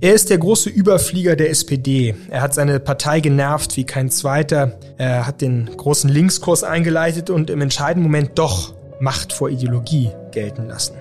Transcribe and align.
Er 0.00 0.14
ist 0.14 0.30
der 0.30 0.38
große 0.38 0.70
Überflieger 0.70 1.34
der 1.34 1.50
SPD. 1.50 2.14
Er 2.30 2.40
hat 2.40 2.54
seine 2.54 2.78
Partei 2.78 3.18
genervt 3.18 3.76
wie 3.76 3.82
kein 3.82 4.10
zweiter. 4.10 4.78
Er 4.96 5.26
hat 5.26 5.40
den 5.40 5.68
großen 5.76 6.08
Linkskurs 6.08 6.62
eingeleitet 6.62 7.30
und 7.30 7.50
im 7.50 7.60
entscheidenden 7.60 8.04
Moment 8.04 8.38
doch 8.38 8.74
Macht 9.00 9.32
vor 9.32 9.50
Ideologie 9.50 10.10
gelten 10.30 10.68
lassen. 10.68 10.94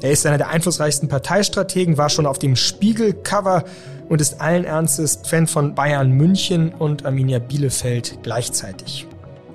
Er 0.00 0.10
ist 0.10 0.26
einer 0.26 0.38
der 0.38 0.48
einflussreichsten 0.48 1.08
Parteistrategen, 1.08 1.98
war 1.98 2.08
schon 2.08 2.26
auf 2.26 2.40
dem 2.40 2.56
Spiegelcover 2.56 3.62
und 4.08 4.20
ist 4.20 4.40
allen 4.40 4.64
Ernstes 4.64 5.20
Fan 5.24 5.46
von 5.46 5.76
Bayern 5.76 6.10
München 6.10 6.74
und 6.74 7.06
Arminia 7.06 7.38
Bielefeld 7.38 8.18
gleichzeitig. 8.24 9.06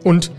Und 0.06 0.32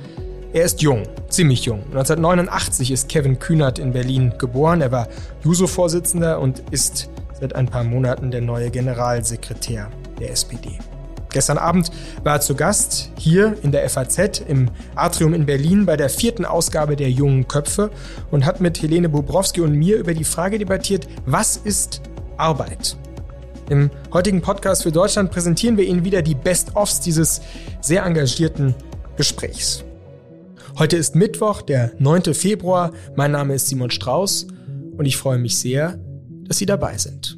er 0.53 0.65
ist 0.65 0.81
jung, 0.81 1.03
ziemlich 1.29 1.65
jung. 1.65 1.81
1989 1.91 2.91
ist 2.91 3.09
Kevin 3.09 3.39
Kühnert 3.39 3.79
in 3.79 3.93
Berlin 3.93 4.33
geboren. 4.39 4.81
Er 4.81 4.91
war 4.91 5.09
Juso-Vorsitzender 5.45 6.41
und 6.41 6.63
ist 6.71 7.11
seit 7.39 7.55
ein 7.55 7.67
paar 7.67 7.85
Monaten 7.85 8.31
der 8.31 8.41
neue 8.41 8.71
Generalsekretär 8.71 9.91
der 10.19 10.31
SPD. 10.31 10.79
Gestern 11.31 11.59
Abend 11.59 11.91
war 12.25 12.37
er 12.37 12.41
zu 12.41 12.55
Gast 12.55 13.13
hier 13.19 13.57
in 13.63 13.73
der 13.73 13.89
FAZ 13.91 14.41
im 14.49 14.71
Atrium 14.95 15.35
in 15.35 15.45
Berlin 15.45 15.85
bei 15.85 15.97
der 15.97 16.09
vierten 16.09 16.47
Ausgabe 16.47 16.97
der 16.97 17.11
Jungen 17.11 17.47
Köpfe 17.47 17.91
und 18.31 18.47
hat 18.47 18.63
mit 18.63 18.81
Helene 18.81 19.11
Bobrowski 19.11 19.61
und 19.61 19.73
mir 19.73 19.99
über 19.99 20.15
die 20.15 20.25
Frage 20.25 20.59
debattiert, 20.59 21.07
was 21.27 21.59
ist 21.59 22.01
Arbeit? 22.39 22.97
Im 23.69 23.91
heutigen 24.15 24.41
Podcast 24.41 24.85
für 24.85 24.93
Deutschland 24.93 25.31
präsentieren 25.31 25.77
wir 25.77 25.85
Ihnen 25.85 26.05
wieder 26.05 26.23
die 26.23 26.35
Best-ofs 26.35 27.01
dieses 27.01 27.43
sehr 27.83 28.05
engagierten 28.05 28.75
Gesprächs. 29.19 29.85
Heute 30.79 30.97
ist 30.97 31.17
Mittwoch, 31.17 31.63
der 31.63 31.91
9. 31.99 32.35
Februar. 32.35 32.93
Mein 33.17 33.33
Name 33.33 33.55
ist 33.55 33.67
Simon 33.67 33.91
Strauß 33.91 34.47
und 34.97 35.07
ich 35.07 35.17
freue 35.17 35.39
mich 35.39 35.57
sehr, 35.57 35.99
dass 36.45 36.59
Sie 36.59 36.67
dabei 36.67 36.97
sind. 36.97 37.37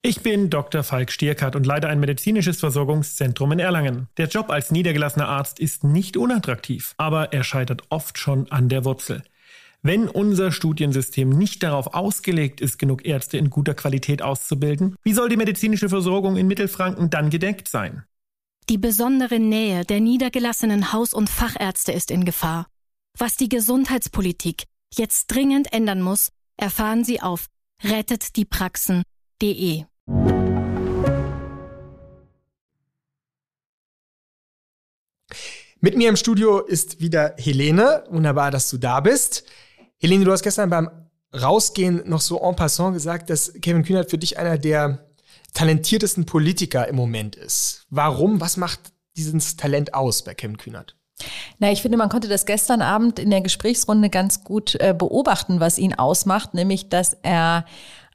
Ich 0.00 0.22
bin 0.22 0.48
Dr. 0.48 0.82
Falk 0.82 1.12
Stierkart 1.12 1.56
und 1.56 1.66
leite 1.66 1.90
ein 1.90 2.00
medizinisches 2.00 2.58
Versorgungszentrum 2.60 3.52
in 3.52 3.58
Erlangen. 3.58 4.08
Der 4.16 4.28
Job 4.28 4.48
als 4.48 4.70
niedergelassener 4.70 5.28
Arzt 5.28 5.60
ist 5.60 5.84
nicht 5.84 6.16
unattraktiv, 6.16 6.94
aber 6.96 7.34
er 7.34 7.44
scheitert 7.44 7.82
oft 7.90 8.16
schon 8.16 8.50
an 8.50 8.70
der 8.70 8.86
Wurzel. 8.86 9.22
Wenn 9.82 10.08
unser 10.08 10.52
Studiensystem 10.52 11.28
nicht 11.28 11.62
darauf 11.62 11.92
ausgelegt 11.92 12.62
ist, 12.62 12.78
genug 12.78 13.04
Ärzte 13.04 13.36
in 13.36 13.50
guter 13.50 13.74
Qualität 13.74 14.22
auszubilden, 14.22 14.96
wie 15.02 15.12
soll 15.12 15.28
die 15.28 15.36
medizinische 15.36 15.90
Versorgung 15.90 16.38
in 16.38 16.46
Mittelfranken 16.46 17.10
dann 17.10 17.28
gedeckt 17.28 17.68
sein? 17.68 18.04
Die 18.68 18.76
besondere 18.76 19.38
Nähe 19.38 19.86
der 19.86 19.98
niedergelassenen 19.98 20.92
Haus- 20.92 21.14
und 21.14 21.30
Fachärzte 21.30 21.92
ist 21.92 22.10
in 22.10 22.26
Gefahr. 22.26 22.66
Was 23.16 23.36
die 23.36 23.48
Gesundheitspolitik 23.48 24.64
jetzt 24.92 25.28
dringend 25.28 25.72
ändern 25.72 26.02
muss, 26.02 26.28
erfahren 26.58 27.02
Sie 27.02 27.22
auf 27.22 27.46
rettetdiepraxen.de. 27.82 29.84
Mit 35.80 35.96
mir 35.96 36.10
im 36.10 36.16
Studio 36.16 36.60
ist 36.60 37.00
wieder 37.00 37.36
Helene. 37.38 38.04
Wunderbar, 38.10 38.50
dass 38.50 38.68
du 38.68 38.76
da 38.76 39.00
bist. 39.00 39.44
Helene, 39.96 40.26
du 40.26 40.32
hast 40.32 40.42
gestern 40.42 40.68
beim 40.68 40.90
Rausgehen 41.34 42.06
noch 42.06 42.20
so 42.20 42.38
en 42.42 42.54
passant 42.54 42.92
gesagt, 42.92 43.30
dass 43.30 43.54
Kevin 43.62 43.84
Kühnert 43.84 44.10
für 44.10 44.18
dich 44.18 44.38
einer 44.38 44.58
der 44.58 45.07
talentiertesten 45.54 46.26
Politiker 46.26 46.88
im 46.88 46.96
Moment 46.96 47.36
ist. 47.36 47.86
Warum? 47.90 48.40
Was 48.40 48.56
macht 48.56 48.80
dieses 49.16 49.56
Talent 49.56 49.94
aus 49.94 50.22
bei 50.22 50.34
Kevin 50.34 50.56
Kühnert? 50.56 50.96
Na, 51.58 51.72
ich 51.72 51.82
finde, 51.82 51.98
man 51.98 52.08
konnte 52.08 52.28
das 52.28 52.46
gestern 52.46 52.80
Abend 52.80 53.18
in 53.18 53.30
der 53.30 53.40
Gesprächsrunde 53.40 54.08
ganz 54.08 54.44
gut 54.44 54.76
äh, 54.76 54.94
beobachten, 54.96 55.58
was 55.58 55.78
ihn 55.78 55.94
ausmacht, 55.94 56.54
nämlich, 56.54 56.88
dass 56.88 57.16
er 57.22 57.64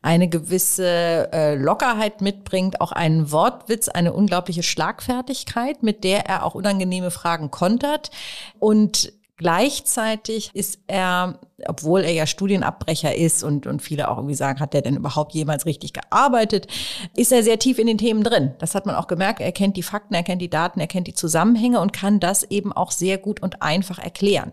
eine 0.02 0.28
gewisse 0.28 1.30
äh, 1.32 1.56
Lockerheit 1.56 2.22
mitbringt, 2.22 2.82
auch 2.82 2.92
einen 2.92 3.32
Wortwitz, 3.32 3.88
eine 3.88 4.14
unglaubliche 4.14 4.64
Schlagfertigkeit, 4.64 5.82
mit 5.82 6.04
der 6.04 6.26
er 6.26 6.46
auch 6.46 6.56
unangenehme 6.56 7.10
Fragen 7.10 7.52
kontert 7.52 8.12
und 8.60 9.14
Gleichzeitig 9.38 10.52
ist 10.54 10.80
er, 10.86 11.40
obwohl 11.66 12.02
er 12.02 12.12
ja 12.12 12.28
Studienabbrecher 12.28 13.16
ist 13.16 13.44
und, 13.44 13.66
und 13.66 13.82
viele 13.82 14.10
auch 14.10 14.18
irgendwie 14.18 14.36
sagen, 14.36 14.60
hat 14.60 14.76
er 14.76 14.84
denn 14.84 14.96
überhaupt 14.96 15.34
jemals 15.34 15.66
richtig 15.66 15.94
gearbeitet, 15.94 16.68
ist 17.16 17.32
er 17.32 17.42
sehr 17.42 17.58
tief 17.58 17.80
in 17.80 17.88
den 17.88 17.98
Themen 17.98 18.24
drin. 18.24 18.54
Das 18.60 18.76
hat 18.76 18.86
man 18.86 18.96
auch 18.96 19.08
gemerkt. 19.08 19.42
Er 19.42 19.52
kennt 19.52 19.76
die 19.76 19.82
Fakten, 19.82 20.14
er 20.14 20.22
kennt 20.22 20.42
die 20.42 20.52
Daten, 20.52 20.80
er 20.80 20.86
kennt 20.86 21.08
die 21.08 21.16
Zusammenhänge 21.16 21.80
und 21.82 21.94
kann 21.94 22.20
das 22.20 22.44
eben 22.44 22.72
auch 22.72 22.92
sehr 22.92 23.18
gut 23.18 23.42
und 23.42 23.64
einfach 23.64 23.98
erklären. 23.98 24.52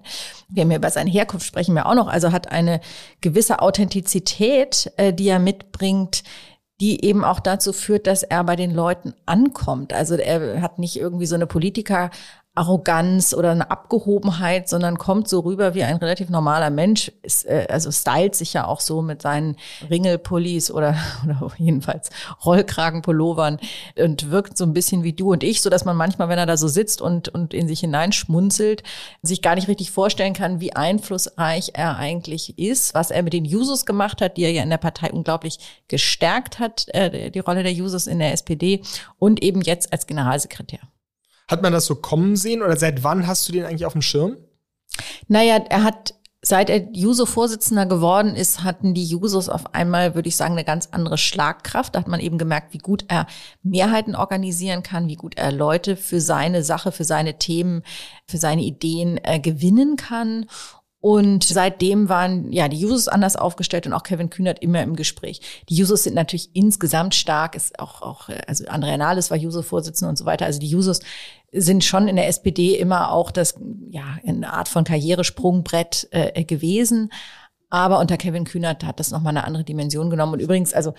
Wir 0.48 0.62
haben 0.62 0.70
ja 0.70 0.78
über 0.78 0.90
seine 0.90 1.10
Herkunft 1.10 1.46
sprechen 1.46 1.74
wir 1.74 1.84
auch 1.84 1.94
noch. 1.94 2.08
Also 2.08 2.32
hat 2.32 2.50
eine 2.50 2.80
gewisse 3.20 3.60
Authentizität, 3.60 4.90
äh, 4.96 5.12
die 5.12 5.28
er 5.28 5.40
mitbringt, 5.40 6.22
die 6.80 7.04
eben 7.04 7.24
auch 7.24 7.40
dazu 7.40 7.74
führt, 7.74 8.06
dass 8.06 8.22
er 8.22 8.42
bei 8.44 8.56
den 8.56 8.74
Leuten 8.74 9.12
ankommt. 9.26 9.92
Also 9.92 10.14
er 10.14 10.62
hat 10.62 10.78
nicht 10.78 10.96
irgendwie 10.96 11.26
so 11.26 11.34
eine 11.34 11.46
Politiker 11.46 12.10
Arroganz 12.56 13.32
oder 13.32 13.52
eine 13.52 13.70
Abgehobenheit, 13.70 14.68
sondern 14.68 14.98
kommt 14.98 15.28
so 15.28 15.40
rüber 15.40 15.74
wie 15.74 15.84
ein 15.84 15.96
relativ 15.96 16.30
normaler 16.30 16.70
Mensch. 16.70 17.12
Ist, 17.22 17.46
äh, 17.46 17.68
also 17.70 17.92
stylt 17.92 18.34
sich 18.34 18.52
ja 18.52 18.66
auch 18.66 18.80
so 18.80 19.02
mit 19.02 19.22
seinen 19.22 19.56
Ringelpullis 19.88 20.72
oder, 20.72 20.96
oder 21.24 21.52
jedenfalls 21.58 22.10
Rollkragenpullovern 22.44 23.58
und 23.96 24.30
wirkt 24.30 24.58
so 24.58 24.64
ein 24.64 24.74
bisschen 24.74 25.04
wie 25.04 25.12
du 25.12 25.30
und 25.30 25.44
ich, 25.44 25.62
so 25.62 25.70
dass 25.70 25.84
man 25.84 25.96
manchmal, 25.96 26.28
wenn 26.28 26.38
er 26.38 26.46
da 26.46 26.56
so 26.56 26.66
sitzt 26.66 27.00
und, 27.00 27.28
und 27.28 27.54
in 27.54 27.68
sich 27.68 27.80
hineinschmunzelt, 27.80 28.82
sich 29.22 29.42
gar 29.42 29.54
nicht 29.54 29.68
richtig 29.68 29.92
vorstellen 29.92 30.34
kann, 30.34 30.60
wie 30.60 30.74
einflussreich 30.74 31.70
er 31.74 31.98
eigentlich 31.98 32.58
ist, 32.58 32.94
was 32.94 33.12
er 33.12 33.22
mit 33.22 33.32
den 33.32 33.44
Jusos 33.44 33.86
gemacht 33.86 34.20
hat, 34.20 34.36
die 34.36 34.42
er 34.42 34.52
ja 34.52 34.64
in 34.64 34.70
der 34.70 34.78
Partei 34.78 35.12
unglaublich 35.12 35.58
gestärkt 35.86 36.58
hat, 36.58 36.88
äh, 36.88 37.30
die 37.30 37.38
Rolle 37.38 37.62
der 37.62 37.72
Jusos 37.72 38.08
in 38.08 38.18
der 38.18 38.32
SPD 38.32 38.82
und 39.18 39.40
eben 39.40 39.60
jetzt 39.60 39.92
als 39.92 40.08
Generalsekretär. 40.08 40.80
Hat 41.50 41.62
man 41.62 41.72
das 41.72 41.86
so 41.86 41.96
kommen 41.96 42.36
sehen 42.36 42.62
oder 42.62 42.76
seit 42.76 43.02
wann 43.02 43.26
hast 43.26 43.48
du 43.48 43.52
den 43.52 43.64
eigentlich 43.64 43.86
auf 43.86 43.92
dem 43.92 44.02
Schirm? 44.02 44.36
Naja, 45.28 45.56
er 45.68 45.84
hat 45.84 46.14
Seit 46.42 46.70
er 46.70 46.90
Juso-Vorsitzender 46.94 47.84
geworden 47.84 48.34
ist, 48.34 48.64
hatten 48.64 48.94
die 48.94 49.04
Jusos 49.04 49.50
auf 49.50 49.74
einmal, 49.74 50.14
würde 50.14 50.30
ich 50.30 50.36
sagen, 50.36 50.54
eine 50.54 50.64
ganz 50.64 50.88
andere 50.90 51.18
Schlagkraft. 51.18 51.94
Da 51.94 51.98
hat 51.98 52.08
man 52.08 52.18
eben 52.18 52.38
gemerkt, 52.38 52.72
wie 52.72 52.78
gut 52.78 53.04
er 53.08 53.26
Mehrheiten 53.62 54.16
organisieren 54.16 54.82
kann, 54.82 55.08
wie 55.08 55.16
gut 55.16 55.36
er 55.36 55.52
Leute 55.52 55.96
für 55.96 56.18
seine 56.18 56.62
Sache, 56.64 56.92
für 56.92 57.04
seine 57.04 57.36
Themen, 57.36 57.82
für 58.26 58.38
seine 58.38 58.62
Ideen 58.62 59.20
äh, 59.22 59.38
gewinnen 59.38 59.96
kann. 59.96 60.46
Und 61.00 61.44
seitdem 61.44 62.10
waren 62.10 62.52
ja 62.52 62.68
die 62.68 62.78
Jusos 62.78 63.08
anders 63.08 63.36
aufgestellt 63.36 63.86
und 63.86 63.94
auch 63.94 64.02
Kevin 64.02 64.28
Kühnert 64.28 64.58
immer 64.58 64.82
im 64.82 64.96
Gespräch. 64.96 65.40
Die 65.70 65.74
Jusos 65.74 66.04
sind 66.04 66.14
natürlich 66.14 66.50
insgesamt 66.52 67.14
stark, 67.14 67.54
ist 67.56 67.78
auch, 67.78 68.02
auch 68.02 68.28
also 68.46 68.66
Andrea 68.66 68.98
Nahles 68.98 69.30
war 69.30 69.38
Juso-Vorsitzender 69.38 70.10
und 70.10 70.18
so 70.18 70.26
weiter. 70.26 70.44
Also 70.44 70.60
die 70.60 70.68
Jusos 70.68 71.00
sind 71.52 71.84
schon 71.84 72.06
in 72.06 72.16
der 72.16 72.28
SPD 72.28 72.76
immer 72.76 73.12
auch 73.12 73.30
das, 73.30 73.58
ja, 73.88 74.18
eine 74.26 74.52
Art 74.52 74.68
von 74.68 74.84
Karrieresprungbrett 74.84 76.08
äh, 76.10 76.44
gewesen. 76.44 77.10
Aber 77.70 77.98
unter 77.98 78.18
Kevin 78.18 78.44
Kühnert 78.44 78.84
hat 78.84 79.00
das 79.00 79.10
nochmal 79.10 79.30
eine 79.36 79.44
andere 79.44 79.64
Dimension 79.64 80.10
genommen. 80.10 80.34
Und 80.34 80.40
übrigens, 80.40 80.74
also 80.74 80.92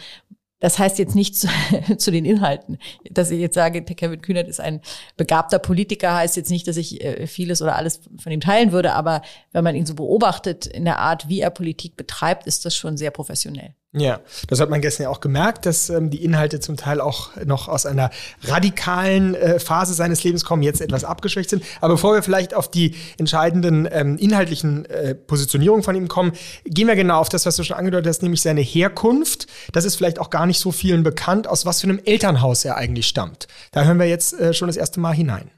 das 0.62 0.80
heißt 0.80 1.00
jetzt 1.00 1.16
nicht 1.16 1.36
zu, 1.36 1.50
zu, 1.98 2.12
den 2.12 2.24
Inhalten. 2.24 2.78
Dass 3.10 3.32
ich 3.32 3.42
jetzt 3.42 3.56
sage, 3.56 3.84
Kevin 3.84 4.22
Kühnert 4.22 4.48
ist 4.48 4.62
ein 4.62 4.80
begabter 5.18 5.60
Politiker, 5.60 6.16
heißt 6.16 6.38
jetzt 6.38 6.52
nicht, 6.52 6.68
dass 6.68 6.78
ich 6.78 7.04
äh, 7.04 7.28
vieles 7.28 7.62
oder 7.62 7.76
alles 7.76 8.00
von 8.18 8.32
ihm 8.32 8.40
teilen 8.40 8.72
würde. 8.72 8.94
Aber 8.94 9.22
wenn 9.52 9.66
man 9.66 9.76
ihn 9.76 9.86
so 9.86 9.96
beobachtet 9.96 10.68
in 10.68 10.86
der 10.86 11.00
Art, 11.00 11.28
wie 11.28 11.42
er 11.42 11.50
Politik 11.50 11.98
betreibt, 11.98 12.48
ist 12.48 12.64
das 12.64 12.76
schon 12.76 12.96
sehr 12.96 13.12
professionell. 13.12 13.76
Ja, 13.94 14.22
das 14.48 14.62
hat 14.62 14.70
man 14.70 14.80
gestern 14.80 15.04
ja 15.04 15.10
auch 15.10 15.20
gemerkt, 15.20 15.66
dass 15.66 15.90
ähm, 15.90 16.10
die 16.10 16.24
Inhalte 16.24 16.62
zum 16.62 16.78
Teil 16.78 17.02
auch 17.02 17.36
noch 17.44 17.68
aus 17.68 17.86
einer 17.86 18.10
radikalen 18.44 19.36
äh, 19.36 19.60
Phase 19.60 19.94
seines 19.94 20.24
Lebens 20.24 20.46
kommen, 20.46 20.64
jetzt 20.64 20.80
etwas 20.80 21.04
abgeschwächt 21.04 21.50
sind. 21.50 21.62
Aber 21.82 21.96
bevor 21.96 22.14
wir 22.14 22.24
vielleicht 22.24 22.54
auf 22.54 22.72
die 22.72 22.96
entscheidenden 23.18 23.90
ähm, 23.92 24.18
inhaltlichen 24.18 24.86
äh, 24.86 25.14
Positionierungen 25.14 25.84
von 25.84 25.96
ihm 25.96 26.08
kommen, 26.08 26.32
gehen 26.64 26.88
wir 26.88 26.96
genau 26.96 27.20
auf 27.20 27.28
das, 27.28 27.46
was 27.46 27.58
du 27.58 27.64
schon 27.64 27.76
angedeutet 27.76 28.08
hast, 28.08 28.24
nämlich 28.24 28.42
seine 28.42 28.62
Herkunft. 28.62 29.48
Das 29.74 29.84
ist 29.84 29.98
vielleicht 29.98 30.20
auch 30.20 30.30
gar 30.30 30.46
nicht 30.46 30.60
so 30.60 30.72
vielen 30.72 31.04
bekannt, 31.04 31.48
aus 31.48 31.66
was 31.66 31.82
für 31.82 31.88
einem 31.88 32.00
Elternhaus 32.06 32.64
er 32.64 32.78
eigentlich 32.78 33.08
stammt. 33.08 33.50
Da 33.74 33.84
hören 33.84 34.00
wir 34.00 34.08
jetzt 34.08 34.32
äh, 34.40 34.54
schon 34.54 34.68
das 34.70 34.78
erste 34.78 35.02
Mal 35.02 35.14
hinein. 35.14 35.52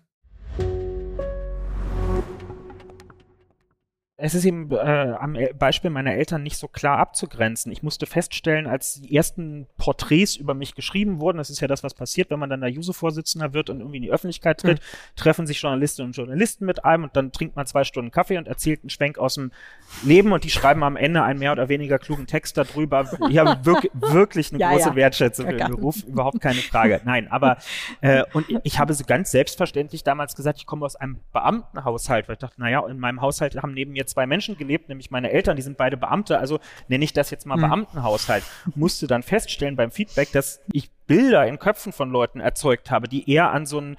Es 4.16 4.36
ist 4.36 4.46
eben 4.46 4.70
äh, 4.72 4.76
am 4.76 5.36
Beispiel 5.58 5.90
meiner 5.90 6.14
Eltern 6.14 6.44
nicht 6.44 6.58
so 6.58 6.68
klar 6.68 7.00
abzugrenzen. 7.00 7.72
Ich 7.72 7.82
musste 7.82 8.06
feststellen, 8.06 8.68
als 8.68 9.02
die 9.02 9.16
ersten 9.16 9.66
Porträts 9.78 10.36
über 10.36 10.54
mich 10.54 10.76
geschrieben 10.76 11.20
wurden, 11.20 11.40
das 11.40 11.50
ist 11.50 11.62
ja 11.62 11.68
das, 11.68 11.84
was 11.84 11.96
passiert, 11.96 12.30
wenn 12.30 12.38
man 12.38 12.52
dann 12.52 12.62
der 12.62 12.70
Juso-Vorsitzender 12.70 13.54
wird 13.54 13.72
und 13.72 13.80
irgendwie 13.80 13.98
in 13.98 14.04
die 14.04 14.12
Öffentlichkeit 14.12 14.60
tritt, 14.60 14.80
mhm. 14.80 15.16
treffen 15.16 15.48
sich 15.48 15.60
Journalistinnen 15.60 16.10
und 16.10 16.16
Journalisten 16.16 16.66
mit 16.66 16.86
einem 16.86 17.06
und 17.06 17.16
dann 17.16 17.32
trinkt 17.32 17.56
man 17.56 17.66
zwei 17.66 17.84
Stunden 17.84 18.12
Kaffee 18.12 18.38
und 18.38 18.48
erzählt 18.48 18.84
einen 18.84 18.92
Schwenk 18.92 19.18
aus 19.18 19.34
dem 19.34 19.52
Leben 20.04 20.32
und 20.32 20.44
die 20.44 20.52
schreiben 20.52 20.84
am 20.84 20.96
Ende 20.96 21.24
einen 21.24 21.40
mehr 21.40 21.52
oder 21.52 21.68
weniger 21.68 21.98
klugen 21.98 22.28
Text 22.28 22.56
darüber. 22.56 23.10
Ich 23.32 23.40
habe 23.40 23.66
wirklich, 23.66 23.92
wirklich 23.96 24.52
eine 24.52 24.60
ja, 24.60 24.72
große 24.72 24.90
ja. 24.90 24.96
Wertschätzung 24.96 25.48
für 25.48 25.58
den 25.58 25.72
Beruf, 25.72 26.04
überhaupt 26.04 26.40
keine 26.40 26.60
Frage. 26.60 27.02
Nein, 27.04 27.32
aber 27.32 27.58
äh, 28.02 28.24
und 28.34 28.46
ich 28.64 28.78
habe 28.78 28.94
so 28.94 29.06
ganz 29.06 29.32
selbstverständlich 29.32 30.04
damals 30.04 30.36
gesagt, 30.36 30.60
ich 30.60 30.68
komme 30.68 30.86
aus 30.86 30.96
einem 30.96 31.20
Beamtenhaushalt, 31.32 32.28
weil 32.28 32.34
ich 32.34 32.40
dachte, 32.40 32.62
naja, 32.62 32.86
in 32.88 33.00
meinem 33.00 33.20
Haushalt 33.20 33.56
haben 33.56 33.74
neben 33.74 33.92
mir 33.92 34.03
zwei 34.06 34.26
Menschen 34.26 34.58
gelebt, 34.58 34.90
nämlich 34.90 35.12
meine 35.12 35.32
Eltern, 35.32 35.56
die 35.56 35.62
sind 35.62 35.78
beide 35.78 35.98
Beamte, 35.98 36.40
also 36.40 36.60
nenne 36.88 37.04
ich 37.04 37.14
das 37.14 37.30
jetzt 37.30 37.46
mal 37.46 37.58
mhm. 37.58 37.62
Beamtenhaushalt. 37.62 38.44
Musste 38.76 39.08
dann 39.08 39.24
feststellen 39.24 39.76
beim 39.76 39.92
Feedback, 39.92 40.32
dass 40.32 40.62
ich 40.72 40.92
Bilder 41.08 41.46
in 41.48 41.60
Köpfen 41.60 41.92
von 41.92 42.10
Leuten 42.10 42.40
erzeugt 42.40 42.92
habe, 42.92 43.08
die 43.08 43.30
eher 43.30 43.52
an 43.52 43.66
so 43.66 43.78
einen 43.78 43.98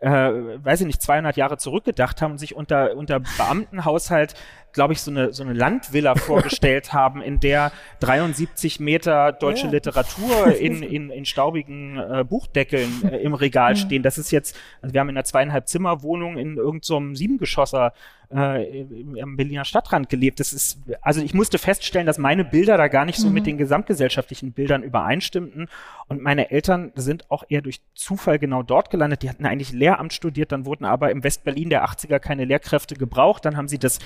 äh, 0.00 0.10
weiß 0.10 0.82
ich 0.82 0.86
nicht, 0.86 1.00
200 1.00 1.36
Jahre 1.36 1.56
zurückgedacht 1.56 2.20
haben 2.20 2.32
und 2.32 2.38
sich 2.38 2.54
unter, 2.54 2.94
unter 2.94 3.20
Beamtenhaushalt 3.20 4.34
glaube 4.74 4.92
ich, 4.92 5.00
so 5.00 5.10
eine, 5.10 5.32
so 5.32 5.42
eine 5.42 5.54
Landvilla 5.54 6.14
vorgestellt 6.16 6.92
haben, 6.92 7.22
in 7.22 7.40
der 7.40 7.72
73 8.00 8.80
Meter 8.80 9.32
deutsche 9.32 9.66
ja. 9.66 9.72
Literatur 9.72 10.54
in, 10.54 10.82
in, 10.82 11.10
in 11.10 11.24
staubigen 11.24 11.96
äh, 11.96 12.24
Buchdeckeln 12.28 13.08
äh, 13.10 13.18
im 13.18 13.32
Regal 13.32 13.76
stehen. 13.76 14.02
Das 14.02 14.18
ist 14.18 14.30
jetzt, 14.30 14.56
also 14.82 14.92
wir 14.92 15.00
haben 15.00 15.08
in 15.08 15.16
einer 15.16 15.24
zweieinhalb 15.24 15.68
Zimmer 15.68 16.02
Wohnung 16.02 16.36
in 16.36 16.56
irgendeinem 16.56 17.14
so 17.14 17.14
Siebengeschosser 17.14 17.92
äh, 18.30 18.84
am 19.22 19.36
Berliner 19.36 19.64
Stadtrand 19.64 20.08
gelebt. 20.08 20.40
Das 20.40 20.52
ist, 20.52 20.78
also 21.00 21.22
ich 21.22 21.34
musste 21.34 21.58
feststellen, 21.58 22.06
dass 22.06 22.18
meine 22.18 22.44
Bilder 22.44 22.76
da 22.76 22.88
gar 22.88 23.04
nicht 23.04 23.18
so 23.18 23.28
mhm. 23.28 23.34
mit 23.34 23.46
den 23.46 23.58
gesamtgesellschaftlichen 23.58 24.52
Bildern 24.52 24.82
übereinstimmten. 24.82 25.68
Und 26.08 26.22
meine 26.22 26.50
Eltern 26.50 26.92
sind 26.94 27.30
auch 27.30 27.44
eher 27.48 27.62
durch 27.62 27.80
Zufall 27.94 28.38
genau 28.38 28.62
dort 28.62 28.90
gelandet. 28.90 29.22
Die 29.22 29.30
hatten 29.30 29.46
eigentlich 29.46 29.72
Lehramt 29.72 30.12
studiert, 30.12 30.52
dann 30.52 30.64
wurden 30.64 30.84
aber 30.84 31.10
im 31.10 31.22
Westberlin 31.22 31.70
der 31.70 31.84
80er 31.86 32.18
keine 32.18 32.44
Lehrkräfte 32.44 32.96
gebraucht. 32.96 33.44
Dann 33.44 33.56
haben 33.56 33.68
sie 33.68 33.78
das 33.78 33.98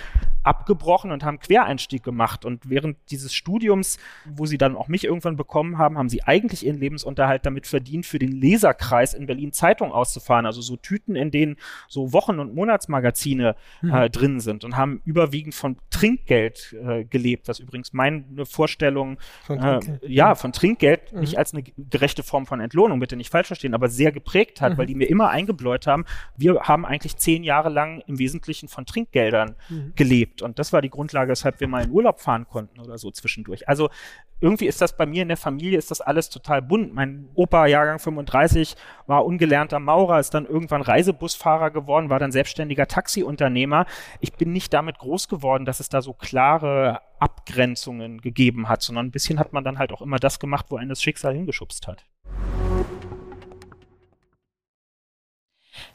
abgebrochen 0.58 1.12
und 1.12 1.24
haben 1.24 1.38
Quereinstieg 1.38 2.02
gemacht. 2.02 2.44
Und 2.44 2.68
während 2.68 2.96
dieses 3.10 3.34
Studiums, 3.34 3.98
wo 4.24 4.46
sie 4.46 4.58
dann 4.58 4.76
auch 4.76 4.88
mich 4.88 5.04
irgendwann 5.04 5.36
bekommen 5.36 5.78
haben, 5.78 5.98
haben 5.98 6.08
sie 6.08 6.22
eigentlich 6.24 6.66
ihren 6.66 6.78
Lebensunterhalt 6.78 7.46
damit 7.46 7.66
verdient, 7.66 8.06
für 8.06 8.18
den 8.18 8.32
Leserkreis 8.32 9.14
in 9.14 9.26
Berlin 9.26 9.52
Zeitung 9.52 9.92
auszufahren. 9.92 10.46
Also 10.46 10.60
so 10.60 10.76
Tüten, 10.76 11.16
in 11.16 11.30
denen 11.30 11.56
so 11.88 12.12
Wochen- 12.12 12.38
und 12.38 12.54
Monatsmagazine 12.54 13.56
mhm. 13.82 13.94
äh, 13.94 14.10
drin 14.10 14.40
sind 14.40 14.64
und 14.64 14.76
haben 14.76 15.00
überwiegend 15.04 15.54
von 15.54 15.76
Trinkgeld 15.90 16.74
äh, 16.84 17.04
gelebt, 17.04 17.48
was 17.48 17.60
übrigens 17.60 17.92
meine 17.92 18.24
Vorstellung 18.44 19.18
von 19.44 19.58
äh, 19.58 19.80
ja 20.06 20.34
von 20.34 20.52
Trinkgeld 20.52 21.12
mhm. 21.12 21.20
nicht 21.20 21.38
als 21.38 21.52
eine 21.54 21.62
gerechte 21.62 22.22
Form 22.22 22.46
von 22.46 22.60
Entlohnung, 22.60 23.00
bitte 23.00 23.16
nicht 23.16 23.30
falsch 23.30 23.48
verstehen, 23.48 23.74
aber 23.74 23.88
sehr 23.88 24.12
geprägt 24.12 24.60
hat, 24.60 24.72
mhm. 24.72 24.78
weil 24.78 24.86
die 24.86 24.94
mir 24.94 25.08
immer 25.08 25.30
eingebläut 25.30 25.86
haben, 25.86 26.04
wir 26.36 26.60
haben 26.62 26.84
eigentlich 26.84 27.16
zehn 27.16 27.44
Jahre 27.44 27.68
lang 27.68 28.02
im 28.06 28.18
Wesentlichen 28.18 28.68
von 28.68 28.86
Trinkgeldern 28.86 29.54
mhm. 29.68 29.92
gelebt 29.94 30.42
und 30.42 30.47
das 30.54 30.72
war 30.72 30.82
die 30.82 30.90
Grundlage, 30.90 31.30
weshalb 31.30 31.60
wir 31.60 31.68
mal 31.68 31.84
in 31.84 31.90
Urlaub 31.90 32.20
fahren 32.20 32.46
konnten 32.48 32.80
oder 32.80 32.98
so 32.98 33.10
zwischendurch. 33.10 33.68
Also 33.68 33.90
irgendwie 34.40 34.66
ist 34.66 34.80
das 34.80 34.96
bei 34.96 35.06
mir 35.06 35.22
in 35.22 35.28
der 35.28 35.36
Familie, 35.36 35.78
ist 35.78 35.90
das 35.90 36.00
alles 36.00 36.30
total 36.30 36.62
bunt. 36.62 36.94
Mein 36.94 37.28
Opa, 37.34 37.66
Jahrgang 37.66 37.98
35, 37.98 38.76
war 39.06 39.24
ungelernter 39.24 39.80
Maurer, 39.80 40.20
ist 40.20 40.34
dann 40.34 40.46
irgendwann 40.46 40.82
Reisebusfahrer 40.82 41.70
geworden, 41.70 42.08
war 42.08 42.20
dann 42.20 42.30
selbstständiger 42.30 42.86
Taxiunternehmer. 42.86 43.86
Ich 44.20 44.32
bin 44.34 44.52
nicht 44.52 44.72
damit 44.72 44.98
groß 44.98 45.28
geworden, 45.28 45.64
dass 45.64 45.80
es 45.80 45.88
da 45.88 46.02
so 46.02 46.12
klare 46.12 47.00
Abgrenzungen 47.18 48.20
gegeben 48.20 48.68
hat, 48.68 48.82
sondern 48.82 49.06
ein 49.06 49.10
bisschen 49.10 49.38
hat 49.38 49.52
man 49.52 49.64
dann 49.64 49.78
halt 49.78 49.92
auch 49.92 50.02
immer 50.02 50.18
das 50.18 50.38
gemacht, 50.38 50.66
wo 50.68 50.76
einen 50.76 50.90
das 50.90 51.02
Schicksal 51.02 51.34
hingeschubst 51.34 51.88
hat. 51.88 52.04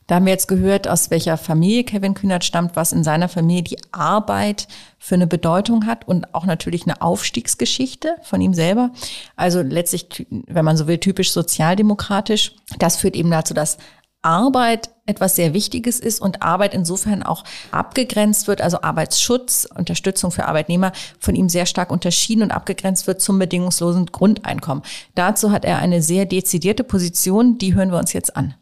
Da 0.08 0.16
haben 0.16 0.26
wir 0.26 0.34
jetzt 0.34 0.48
gehört, 0.48 0.88
aus 0.88 1.12
welcher 1.12 1.38
Familie 1.38 1.84
Kevin 1.84 2.14
Kühnert 2.14 2.44
stammt, 2.44 2.76
was 2.76 2.92
in 2.92 3.04
seiner 3.04 3.30
Familie 3.30 3.64
die 3.64 3.78
Arbeit 3.92 4.68
für 5.00 5.16
eine 5.16 5.28
Bedeutung 5.28 5.86
hat 5.86 6.08
und 6.08 6.34
auch 6.34 6.46
natürlich 6.46 6.84
eine 6.84 7.02
Aufstiegsgeschichte 7.02 8.16
von 8.22 8.42
ihm 8.42 8.54
selber. 8.54 8.92
Also 9.36 9.62
letztlich, 9.62 10.28
wenn 10.30 10.66
man 10.66 10.78
so 10.78 10.88
will, 10.88 10.98
typisch 10.98 11.32
sozialdemokratisch. 11.32 12.56
Das 12.80 12.98
führt 12.98 13.16
eben 13.16 13.32
dazu, 13.32 13.54
dass 13.54 13.78
Arbeit 14.24 14.90
etwas 15.06 15.36
sehr 15.36 15.54
Wichtiges 15.54 16.00
ist 16.00 16.22
und 16.22 16.42
Arbeit 16.42 16.74
insofern 16.74 17.24
auch 17.24 17.44
abgegrenzt 17.72 18.48
wird, 18.48 18.62
also 18.62 18.82
Arbeitsschutz, 18.82 19.68
Unterstützung 19.76 20.32
für 20.32 20.46
Arbeitnehmer 20.46 20.94
von 21.20 21.36
ihm 21.36 21.50
sehr 21.50 21.66
stark 21.66 21.92
unterschieden 21.92 22.42
und 22.42 22.52
abgegrenzt 22.52 23.06
wird 23.06 23.22
zum 23.22 23.38
bedingungslosen 23.38 24.08
Grundeinkommen. 24.08 24.84
Dazu 25.16 25.52
hat 25.52 25.66
er 25.66 25.80
eine 25.80 26.02
sehr 26.02 26.26
dezidierte 26.26 26.86
Position, 26.86 27.58
die 27.58 27.76
hören 27.76 27.92
wir 27.92 28.00
uns 28.00 28.14
jetzt 28.14 28.36
an. 28.38 28.56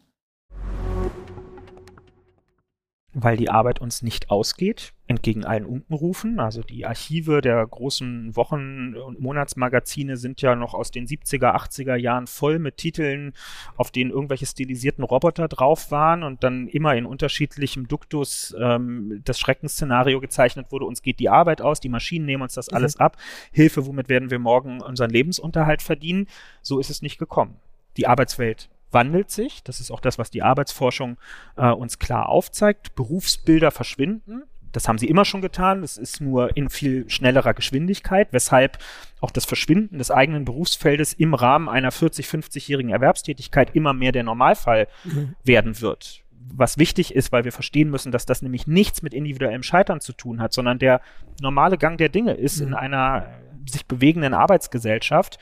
Weil 3.14 3.36
die 3.36 3.50
Arbeit 3.50 3.80
uns 3.80 4.00
nicht 4.00 4.30
ausgeht, 4.30 4.94
entgegen 5.06 5.44
allen 5.44 5.66
Unkenrufen. 5.66 6.40
Also 6.40 6.62
die 6.62 6.86
Archive 6.86 7.42
der 7.42 7.66
großen 7.66 8.34
Wochen- 8.36 8.96
und 8.96 9.20
Monatsmagazine 9.20 10.16
sind 10.16 10.40
ja 10.40 10.56
noch 10.56 10.72
aus 10.72 10.90
den 10.90 11.06
70er, 11.06 11.54
80er 11.54 11.96
Jahren 11.96 12.26
voll 12.26 12.58
mit 12.58 12.78
Titeln, 12.78 13.34
auf 13.76 13.90
denen 13.90 14.10
irgendwelche 14.10 14.46
stilisierten 14.46 15.04
Roboter 15.04 15.48
drauf 15.48 15.90
waren 15.90 16.22
und 16.22 16.42
dann 16.42 16.68
immer 16.68 16.94
in 16.94 17.04
unterschiedlichem 17.04 17.86
Duktus 17.86 18.56
ähm, 18.58 19.20
das 19.24 19.38
Schreckensszenario 19.38 20.18
gezeichnet 20.20 20.72
wurde, 20.72 20.86
uns 20.86 21.02
geht 21.02 21.20
die 21.20 21.28
Arbeit 21.28 21.60
aus, 21.60 21.80
die 21.80 21.90
Maschinen 21.90 22.24
nehmen 22.24 22.42
uns 22.42 22.54
das 22.54 22.70
mhm. 22.70 22.76
alles 22.76 22.96
ab. 22.96 23.18
Hilfe, 23.52 23.86
womit 23.86 24.08
werden 24.08 24.30
wir 24.30 24.38
morgen 24.38 24.80
unseren 24.80 25.10
Lebensunterhalt 25.10 25.82
verdienen? 25.82 26.28
So 26.62 26.78
ist 26.78 26.88
es 26.88 27.02
nicht 27.02 27.18
gekommen. 27.18 27.56
Die 27.98 28.06
Arbeitswelt 28.06 28.70
wandelt 28.92 29.30
sich. 29.30 29.62
Das 29.64 29.80
ist 29.80 29.90
auch 29.90 30.00
das, 30.00 30.18
was 30.18 30.30
die 30.30 30.42
Arbeitsforschung 30.42 31.16
äh, 31.56 31.70
uns 31.70 31.98
klar 31.98 32.28
aufzeigt. 32.28 32.94
Berufsbilder 32.94 33.70
verschwinden. 33.70 34.42
Das 34.72 34.88
haben 34.88 34.98
sie 34.98 35.06
immer 35.06 35.24
schon 35.24 35.42
getan. 35.42 35.82
Das 35.82 35.96
ist 35.96 36.20
nur 36.20 36.56
in 36.56 36.70
viel 36.70 37.08
schnellerer 37.08 37.54
Geschwindigkeit, 37.54 38.28
weshalb 38.32 38.78
auch 39.20 39.30
das 39.30 39.44
Verschwinden 39.44 39.98
des 39.98 40.10
eigenen 40.10 40.44
Berufsfeldes 40.44 41.12
im 41.12 41.34
Rahmen 41.34 41.68
einer 41.68 41.92
40-, 41.92 42.26
50-jährigen 42.26 42.90
Erwerbstätigkeit 42.90 43.74
immer 43.76 43.92
mehr 43.92 44.12
der 44.12 44.24
Normalfall 44.24 44.88
mhm. 45.04 45.34
werden 45.44 45.80
wird. 45.80 46.22
Was 46.54 46.78
wichtig 46.78 47.14
ist, 47.14 47.30
weil 47.30 47.44
wir 47.44 47.52
verstehen 47.52 47.90
müssen, 47.90 48.10
dass 48.10 48.26
das 48.26 48.42
nämlich 48.42 48.66
nichts 48.66 49.02
mit 49.02 49.14
individuellem 49.14 49.62
Scheitern 49.62 50.00
zu 50.00 50.12
tun 50.12 50.40
hat, 50.40 50.52
sondern 50.52 50.78
der 50.78 51.00
normale 51.40 51.78
Gang 51.78 51.98
der 51.98 52.08
Dinge 52.08 52.32
ist 52.32 52.60
mhm. 52.60 52.68
in 52.68 52.74
einer 52.74 53.28
sich 53.70 53.86
bewegenden 53.86 54.34
Arbeitsgesellschaft. 54.34 55.38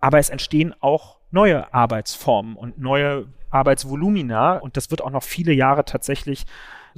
Aber 0.00 0.18
es 0.18 0.30
entstehen 0.30 0.74
auch 0.80 1.18
neue 1.30 1.72
Arbeitsformen 1.72 2.56
und 2.56 2.78
neue 2.78 3.26
Arbeitsvolumina 3.50 4.58
und 4.58 4.76
das 4.76 4.90
wird 4.90 5.02
auch 5.02 5.10
noch 5.10 5.22
viele 5.22 5.52
Jahre 5.52 5.84
tatsächlich 5.84 6.46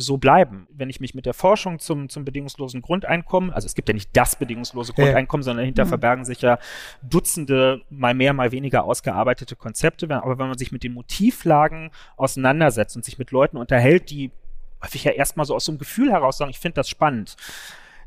so 0.01 0.17
bleiben. 0.17 0.69
Wenn 0.71 0.91
ich 0.91 1.01
mich 1.01 1.15
mit 1.15 1.27
der 1.27 1.35
Forschung 1.35 1.81
zum, 1.81 2.09
zum 2.09 2.25
bedingungslosen 2.25 2.83
Grundeinkommen, 2.83 3.51
also 3.51 3.67
es 3.67 3.75
gibt 3.75 3.89
ja 3.89 3.95
nicht 3.95 4.11
das 4.13 4.37
bedingungslose 4.37 4.93
Grundeinkommen, 4.93 5.43
ja. 5.43 5.47
sondern 5.47 5.65
dahinter 5.65 5.85
mhm. 5.87 5.89
verbergen 5.89 6.25
sich 6.25 6.41
ja 6.41 6.59
Dutzende, 7.03 7.83
mal 7.91 8.15
mehr, 8.15 8.33
mal 8.33 8.53
weniger 8.53 8.85
ausgearbeitete 8.85 9.57
Konzepte. 9.57 10.09
Aber 10.09 10.39
wenn 10.39 10.47
man 10.47 10.57
sich 10.57 10.71
mit 10.71 10.85
den 10.85 10.95
Motivlagen 10.95 11.91
auseinandersetzt 12.17 12.95
und 12.95 13.05
sich 13.05 13.19
mit 13.19 13.33
Leuten 13.33 13.57
unterhält, 13.57 14.11
die 14.11 14.31
häufig 14.85 15.03
ja 15.03 15.11
erstmal 15.11 15.47
so 15.47 15.57
aus 15.57 15.65
so 15.65 15.73
einem 15.73 15.81
Gefühl 15.81 16.13
heraus 16.13 16.39
sagen, 16.39 16.53
ich 16.53 16.61
finde 16.61 16.77
das 16.77 16.89
spannend, 16.89 17.37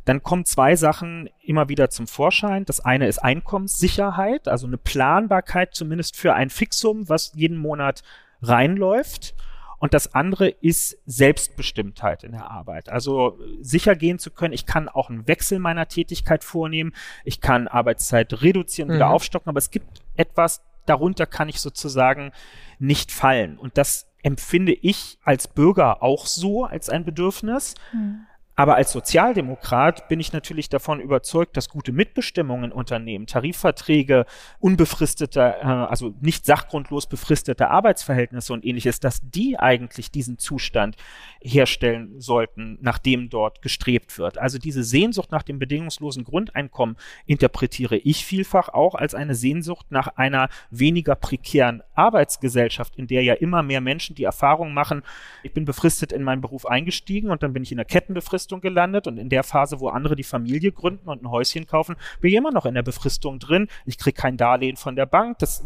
dann 0.05 0.24
kommen 0.24 0.46
zwei 0.46 0.75
Sachen 0.75 1.29
immer 1.43 1.70
wieder 1.70 1.89
zum 1.89 2.08
Vorschein. 2.08 2.65
Das 2.65 2.79
eine 2.79 3.08
ist 3.08 3.20
Einkommenssicherheit, 3.20 4.48
also 4.48 4.67
eine 4.67 4.77
Planbarkeit 4.77 5.75
zumindest 5.75 6.17
für 6.17 6.34
ein 6.34 6.50
Fixum, 6.50 7.08
was 7.08 7.34
jeden 7.36 7.58
Monat 7.58 8.01
reinläuft. 8.41 9.36
Und 9.77 9.96
das 9.96 10.13
andere 10.13 10.48
ist 10.48 11.00
Selbstbestimmtheit 11.08 12.24
in 12.24 12.34
der 12.34 12.51
Arbeit. 12.51 12.89
Also 12.89 13.39
sicher 13.62 13.96
gehen 13.96 14.20
zu 14.20 14.29
können, 14.29 14.53
ich 14.53 14.67
kann 14.67 14.88
auch 14.88 15.10
einen 15.10 15.27
Wechsel 15.27 15.58
meiner 15.58 15.88
Tätigkeit 15.88 16.43
vornehmen, 16.43 16.93
ich 17.24 17.41
kann 17.41 17.67
Arbeitszeit 17.67 18.43
reduzieren, 18.43 18.89
mhm. 18.89 18.96
wieder 18.96 19.10
aufstocken, 19.10 19.50
aber 19.50 19.58
es 19.58 19.72
gibt 19.72 20.03
etwas, 20.15 20.62
darunter 20.86 21.25
kann 21.25 21.50
ich 21.50 21.60
sozusagen 21.60 22.31
nicht 22.77 23.12
fallen. 23.12 23.58
Und 23.58 23.77
das 23.77 24.08
empfinde 24.22 24.74
ich 24.74 25.17
als 25.24 25.48
Bürger 25.48 26.03
auch 26.03 26.27
so 26.27 26.65
als 26.65 26.89
ein 26.89 27.03
Bedürfnis. 27.03 27.74
Mhm. 27.91 28.27
Aber 28.55 28.75
als 28.75 28.91
Sozialdemokrat 28.91 30.10
bin 30.10 30.20
ich 30.20 30.34
natürlich 30.34 30.67
davon 30.67 31.00
überzeugt, 31.00 31.55
dass 31.55 31.70
gute 31.70 31.93
Mitbestimmung 31.93 32.65
in 32.65 32.72
Unternehmen, 32.72 33.25
Tarifverträge, 33.25 34.25
unbefristete, 34.60 35.39
äh, 35.62 35.65
also 35.65 36.13
nicht 36.20 36.46
sachgrundlos 36.46 37.08
befristete 37.08 37.70
Arbeitsverhältnisse 37.70 38.51
und 38.51 38.65
ähnliches, 38.65 39.00
dass 39.00 39.22
die 39.24 39.58
eigentlich 39.58 40.12
diesen 40.12 40.38
Zustand 40.38 40.98
herstellen 41.41 42.20
sollten, 42.20 42.77
nach 42.81 42.98
dem 42.98 43.29
dort 43.29 43.62
gestrebt 43.62 44.17
wird. 44.17 44.38
Also 44.38 44.58
diese 44.58 44.84
Sehnsucht 44.84 45.31
nach 45.31 45.43
dem 45.43 45.58
bedingungslosen 45.58 46.25
Grundeinkommen 46.25 46.98
interpretiere 47.25 47.96
ich 47.98 48.25
vielfach 48.25 48.70
auch 48.70 48.96
als 48.96 49.15
eine 49.15 49.34
Sehnsucht 49.34 49.88
nach 49.91 50.17
einer 50.17 50.50
weniger 50.70 51.15
prekären 51.15 51.84
Arbeitsgesellschaft, 51.96 52.98
in 52.98 53.08
der 53.08 53.24
ja 53.24 53.34
immer 53.34 53.63
mehr 53.63 53.81
Menschen 53.81 54.15
die 54.15 54.25
Erfahrung 54.25 54.74
machen, 54.74 55.03
ich 55.41 55.53
bin 55.53 55.65
befristet 55.65 56.12
in 56.12 56.24
meinen 56.24 56.41
Beruf 56.41 56.65
eingestiegen 56.65 57.29
und 57.29 57.43
dann 57.43 57.53
bin 57.53 57.63
ich 57.63 57.72
in 57.72 57.77
der 57.77 57.86
Kettenbefristung 57.86 58.41
Befristung 58.42 58.62
gelandet 58.62 59.06
und 59.06 59.18
in 59.18 59.30
der 59.30 59.44
Phase, 59.44 59.80
wo 59.80 59.90
andere 59.90 60.16
die 60.16 60.24
Familie 60.24 60.72
gründen 60.72 61.08
und 61.10 61.22
ein 61.22 61.30
Häuschen 61.30 61.68
kaufen, 61.68 61.96
bin 62.22 62.32
ich 62.32 62.38
immer 62.38 62.52
noch 62.52 62.66
in 62.66 62.74
der 62.74 62.82
Befristung 62.82 63.38
drin. 63.38 63.68
Ich 63.86 64.00
kriege 64.00 64.20
kein 64.20 64.36
Darlehen 64.36 64.78
von 64.78 64.96
der 64.96 65.06
Bank. 65.06 65.38
Das, 65.40 65.64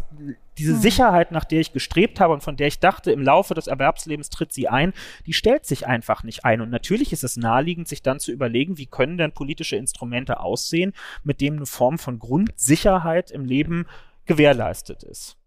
diese 0.58 0.74
hm. 0.74 0.82
Sicherheit, 0.82 1.32
nach 1.32 1.46
der 1.46 1.62
ich 1.62 1.72
gestrebt 1.72 2.20
habe 2.20 2.34
und 2.34 2.44
von 2.44 2.58
der 2.58 2.67
ich 2.67 2.79
dachte, 2.79 3.12
im 3.12 3.22
Laufe 3.22 3.53
des 3.53 3.67
Erwerbslebens 3.67 4.29
tritt 4.29 4.51
sie 4.51 4.67
ein, 4.67 4.94
die 5.25 5.32
stellt 5.32 5.65
sich 5.65 5.88
einfach 5.88 6.24
nicht 6.24 6.44
ein. 6.44 6.60
Und 6.60 6.70
natürlich 6.70 7.13
ist 7.13 7.24
es 7.24 7.38
naheliegend, 7.38 7.88
sich 7.88 8.01
dann 8.01 8.20
zu 8.20 8.34
überlegen, 8.34 8.77
wie 8.77 8.88
können 8.88 9.17
denn 9.17 9.32
politische 9.32 9.77
Instrumente 9.77 10.41
aussehen, 10.41 10.91
mit 11.24 11.39
denen 11.39 11.58
eine 11.58 11.65
Form 11.65 11.98
von 11.98 12.20
Grundsicherheit 12.20 13.32
im 13.32 13.46
Leben 13.46 13.86
gewährleistet 14.25 15.03
ist. 15.03 15.38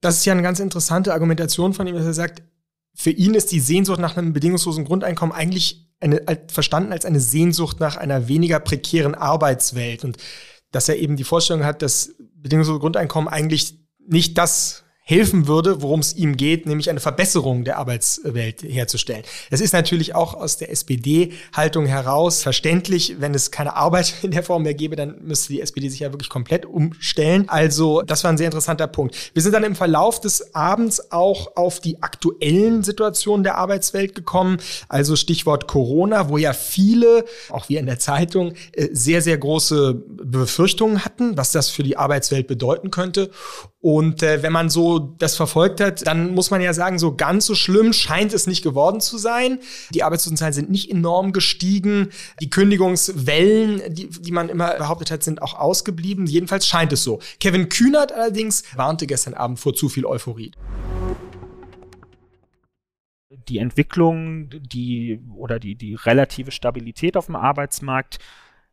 Das 0.00 0.18
ist 0.18 0.24
ja 0.24 0.32
eine 0.32 0.42
ganz 0.42 0.60
interessante 0.60 1.12
Argumentation 1.12 1.74
von 1.74 1.86
ihm, 1.86 1.96
dass 1.96 2.06
er 2.06 2.14
sagt, 2.14 2.42
für 2.94 3.10
ihn 3.10 3.34
ist 3.34 3.52
die 3.52 3.60
Sehnsucht 3.60 4.00
nach 4.00 4.16
einem 4.16 4.32
bedingungslosen 4.32 4.84
Grundeinkommen 4.84 5.34
eigentlich 5.34 5.88
eine, 6.00 6.22
verstanden 6.48 6.92
als 6.92 7.04
eine 7.04 7.20
Sehnsucht 7.20 7.80
nach 7.80 7.96
einer 7.96 8.28
weniger 8.28 8.60
prekären 8.60 9.14
Arbeitswelt. 9.14 10.04
Und 10.04 10.16
dass 10.72 10.88
er 10.88 10.98
eben 10.98 11.16
die 11.16 11.24
Vorstellung 11.24 11.64
hat, 11.64 11.82
dass 11.82 12.14
bedingungslose 12.34 12.80
Grundeinkommen 12.80 13.28
eigentlich 13.28 13.78
nicht 13.98 14.38
das 14.38 14.84
helfen 15.10 15.48
würde, 15.48 15.82
worum 15.82 15.98
es 15.98 16.14
ihm 16.14 16.36
geht, 16.36 16.66
nämlich 16.66 16.88
eine 16.88 17.00
Verbesserung 17.00 17.64
der 17.64 17.78
Arbeitswelt 17.78 18.62
herzustellen. 18.62 19.24
Das 19.50 19.60
ist 19.60 19.72
natürlich 19.72 20.14
auch 20.14 20.34
aus 20.34 20.56
der 20.56 20.70
SPD-Haltung 20.70 21.86
heraus 21.86 22.42
verständlich. 22.42 23.16
Wenn 23.18 23.34
es 23.34 23.50
keine 23.50 23.74
Arbeit 23.74 24.14
in 24.22 24.30
der 24.30 24.44
Form 24.44 24.62
mehr 24.62 24.74
gäbe, 24.74 24.94
dann 24.94 25.16
müsste 25.22 25.52
die 25.52 25.60
SPD 25.60 25.88
sich 25.88 26.00
ja 26.00 26.12
wirklich 26.12 26.28
komplett 26.28 26.64
umstellen. 26.64 27.48
Also 27.48 28.02
das 28.02 28.22
war 28.22 28.30
ein 28.30 28.38
sehr 28.38 28.46
interessanter 28.46 28.86
Punkt. 28.86 29.16
Wir 29.34 29.42
sind 29.42 29.52
dann 29.52 29.64
im 29.64 29.74
Verlauf 29.74 30.20
des 30.20 30.54
Abends 30.54 31.10
auch 31.10 31.56
auf 31.56 31.80
die 31.80 32.00
aktuellen 32.02 32.84
Situationen 32.84 33.42
der 33.42 33.58
Arbeitswelt 33.58 34.14
gekommen. 34.14 34.58
Also 34.88 35.16
Stichwort 35.16 35.66
Corona, 35.66 36.28
wo 36.28 36.38
ja 36.38 36.52
viele, 36.52 37.24
auch 37.50 37.68
wir 37.68 37.80
in 37.80 37.86
der 37.86 37.98
Zeitung, 37.98 38.52
äh, 38.72 38.88
sehr, 38.92 39.22
sehr 39.22 39.38
große 39.38 39.94
Befürchtungen 40.22 41.04
hatten, 41.04 41.36
was 41.36 41.50
das 41.50 41.68
für 41.68 41.82
die 41.82 41.96
Arbeitswelt 41.96 42.46
bedeuten 42.46 42.92
könnte. 42.92 43.30
Und 43.80 44.22
äh, 44.22 44.42
wenn 44.42 44.52
man 44.52 44.68
so 44.68 44.99
das 45.00 45.36
verfolgt 45.36 45.80
hat, 45.80 46.06
dann 46.06 46.34
muss 46.34 46.50
man 46.50 46.60
ja 46.60 46.72
sagen, 46.72 46.98
so 46.98 47.14
ganz 47.14 47.46
so 47.46 47.54
schlimm 47.54 47.92
scheint 47.92 48.32
es 48.32 48.46
nicht 48.46 48.62
geworden 48.62 49.00
zu 49.00 49.18
sein. 49.18 49.58
Die 49.94 50.02
Arbeitslosenzahlen 50.02 50.54
sind 50.54 50.70
nicht 50.70 50.90
enorm 50.90 51.32
gestiegen. 51.32 52.10
Die 52.40 52.50
Kündigungswellen, 52.50 53.82
die, 53.94 54.08
die 54.08 54.32
man 54.32 54.48
immer 54.48 54.74
behauptet 54.76 55.10
hat, 55.10 55.22
sind 55.22 55.42
auch 55.42 55.54
ausgeblieben. 55.54 56.26
Jedenfalls 56.26 56.66
scheint 56.66 56.92
es 56.92 57.02
so. 57.02 57.20
Kevin 57.40 57.68
Kühnert 57.68 58.12
allerdings 58.12 58.64
warnte 58.76 59.06
gestern 59.06 59.34
Abend 59.34 59.58
vor 59.58 59.74
zu 59.74 59.88
viel 59.88 60.06
Euphorie 60.06 60.52
die 63.48 63.58
Entwicklung, 63.58 64.48
die 64.50 65.20
oder 65.34 65.58
die, 65.58 65.74
die 65.74 65.94
relative 65.94 66.50
Stabilität 66.50 67.16
auf 67.16 67.26
dem 67.26 67.36
Arbeitsmarkt 67.36 68.18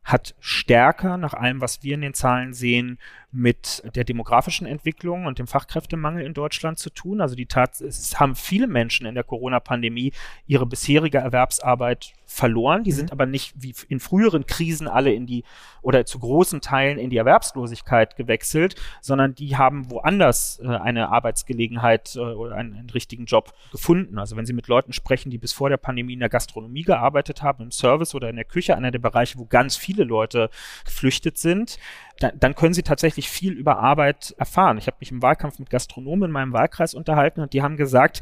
hat 0.07 0.35
stärker 0.39 1.17
nach 1.17 1.33
allem, 1.33 1.59
was 1.59 1.83
wir 1.83 1.95
in 1.95 2.01
den 2.01 2.13
Zahlen 2.13 2.53
sehen, 2.53 2.97
mit 3.29 3.83
der 3.93 4.05
demografischen 4.05 4.65
Entwicklung 4.65 5.25
und 5.25 5.37
dem 5.37 5.47
Fachkräftemangel 5.47 6.25
in 6.25 6.33
Deutschland 6.33 6.79
zu 6.79 6.89
tun. 6.89 7.19
Also 7.19 7.35
die 7.35 7.45
Tat, 7.45 7.81
es 7.81 8.17
haben 8.17 8.35
viele 8.35 8.67
Menschen 8.67 9.05
in 9.05 9.15
der 9.15 9.25
Corona-Pandemie 9.25 10.13
ihre 10.45 10.65
bisherige 10.65 11.17
Erwerbsarbeit 11.17 12.13
verloren. 12.27 12.83
Die 12.83 12.91
mhm. 12.91 12.95
sind 12.95 13.11
aber 13.11 13.25
nicht 13.25 13.53
wie 13.55 13.73
in 13.87 13.99
früheren 13.99 14.45
Krisen 14.45 14.87
alle 14.87 15.13
in 15.13 15.25
die 15.25 15.43
oder 15.81 16.05
zu 16.05 16.19
großen 16.19 16.59
Teilen 16.59 16.99
in 16.99 17.09
die 17.09 17.17
Erwerbslosigkeit 17.17 18.17
gewechselt, 18.17 18.75
sondern 19.01 19.33
die 19.33 19.55
haben 19.55 19.89
woanders 19.89 20.59
äh, 20.61 20.67
eine 20.67 21.09
Arbeitsgelegenheit 21.09 22.15
äh, 22.15 22.19
oder 22.19 22.55
einen, 22.55 22.75
einen, 22.75 22.89
richtigen 22.89 23.25
Job 23.25 23.53
gefunden. 23.71 24.19
Also 24.19 24.35
wenn 24.35 24.45
Sie 24.45 24.53
mit 24.53 24.67
Leuten 24.67 24.91
sprechen, 24.91 25.29
die 25.29 25.37
bis 25.37 25.53
vor 25.53 25.69
der 25.69 25.77
Pandemie 25.77 26.13
in 26.13 26.19
der 26.19 26.29
Gastronomie 26.29 26.83
gearbeitet 26.83 27.41
haben, 27.41 27.63
im 27.63 27.71
Service 27.71 28.13
oder 28.13 28.29
in 28.29 28.35
der 28.35 28.45
Küche, 28.45 28.75
einer 28.75 28.91
der 28.91 28.99
Bereiche, 28.99 29.37
wo 29.37 29.45
ganz 29.45 29.77
viele 29.77 30.03
Leute 30.03 30.49
geflüchtet 30.83 31.37
sind, 31.37 31.79
dann, 32.19 32.37
dann 32.39 32.55
können 32.55 32.73
sie 32.73 32.83
tatsächlich 32.83 33.29
viel 33.29 33.53
über 33.53 33.79
Arbeit 33.79 34.35
erfahren. 34.37 34.77
Ich 34.77 34.87
habe 34.87 34.97
mich 34.99 35.11
im 35.11 35.21
Wahlkampf 35.21 35.59
mit 35.59 35.69
Gastronomen 35.69 36.25
in 36.25 36.31
meinem 36.31 36.53
Wahlkreis 36.53 36.93
unterhalten 36.93 37.41
und 37.41 37.53
die 37.53 37.61
haben 37.61 37.77
gesagt, 37.77 38.21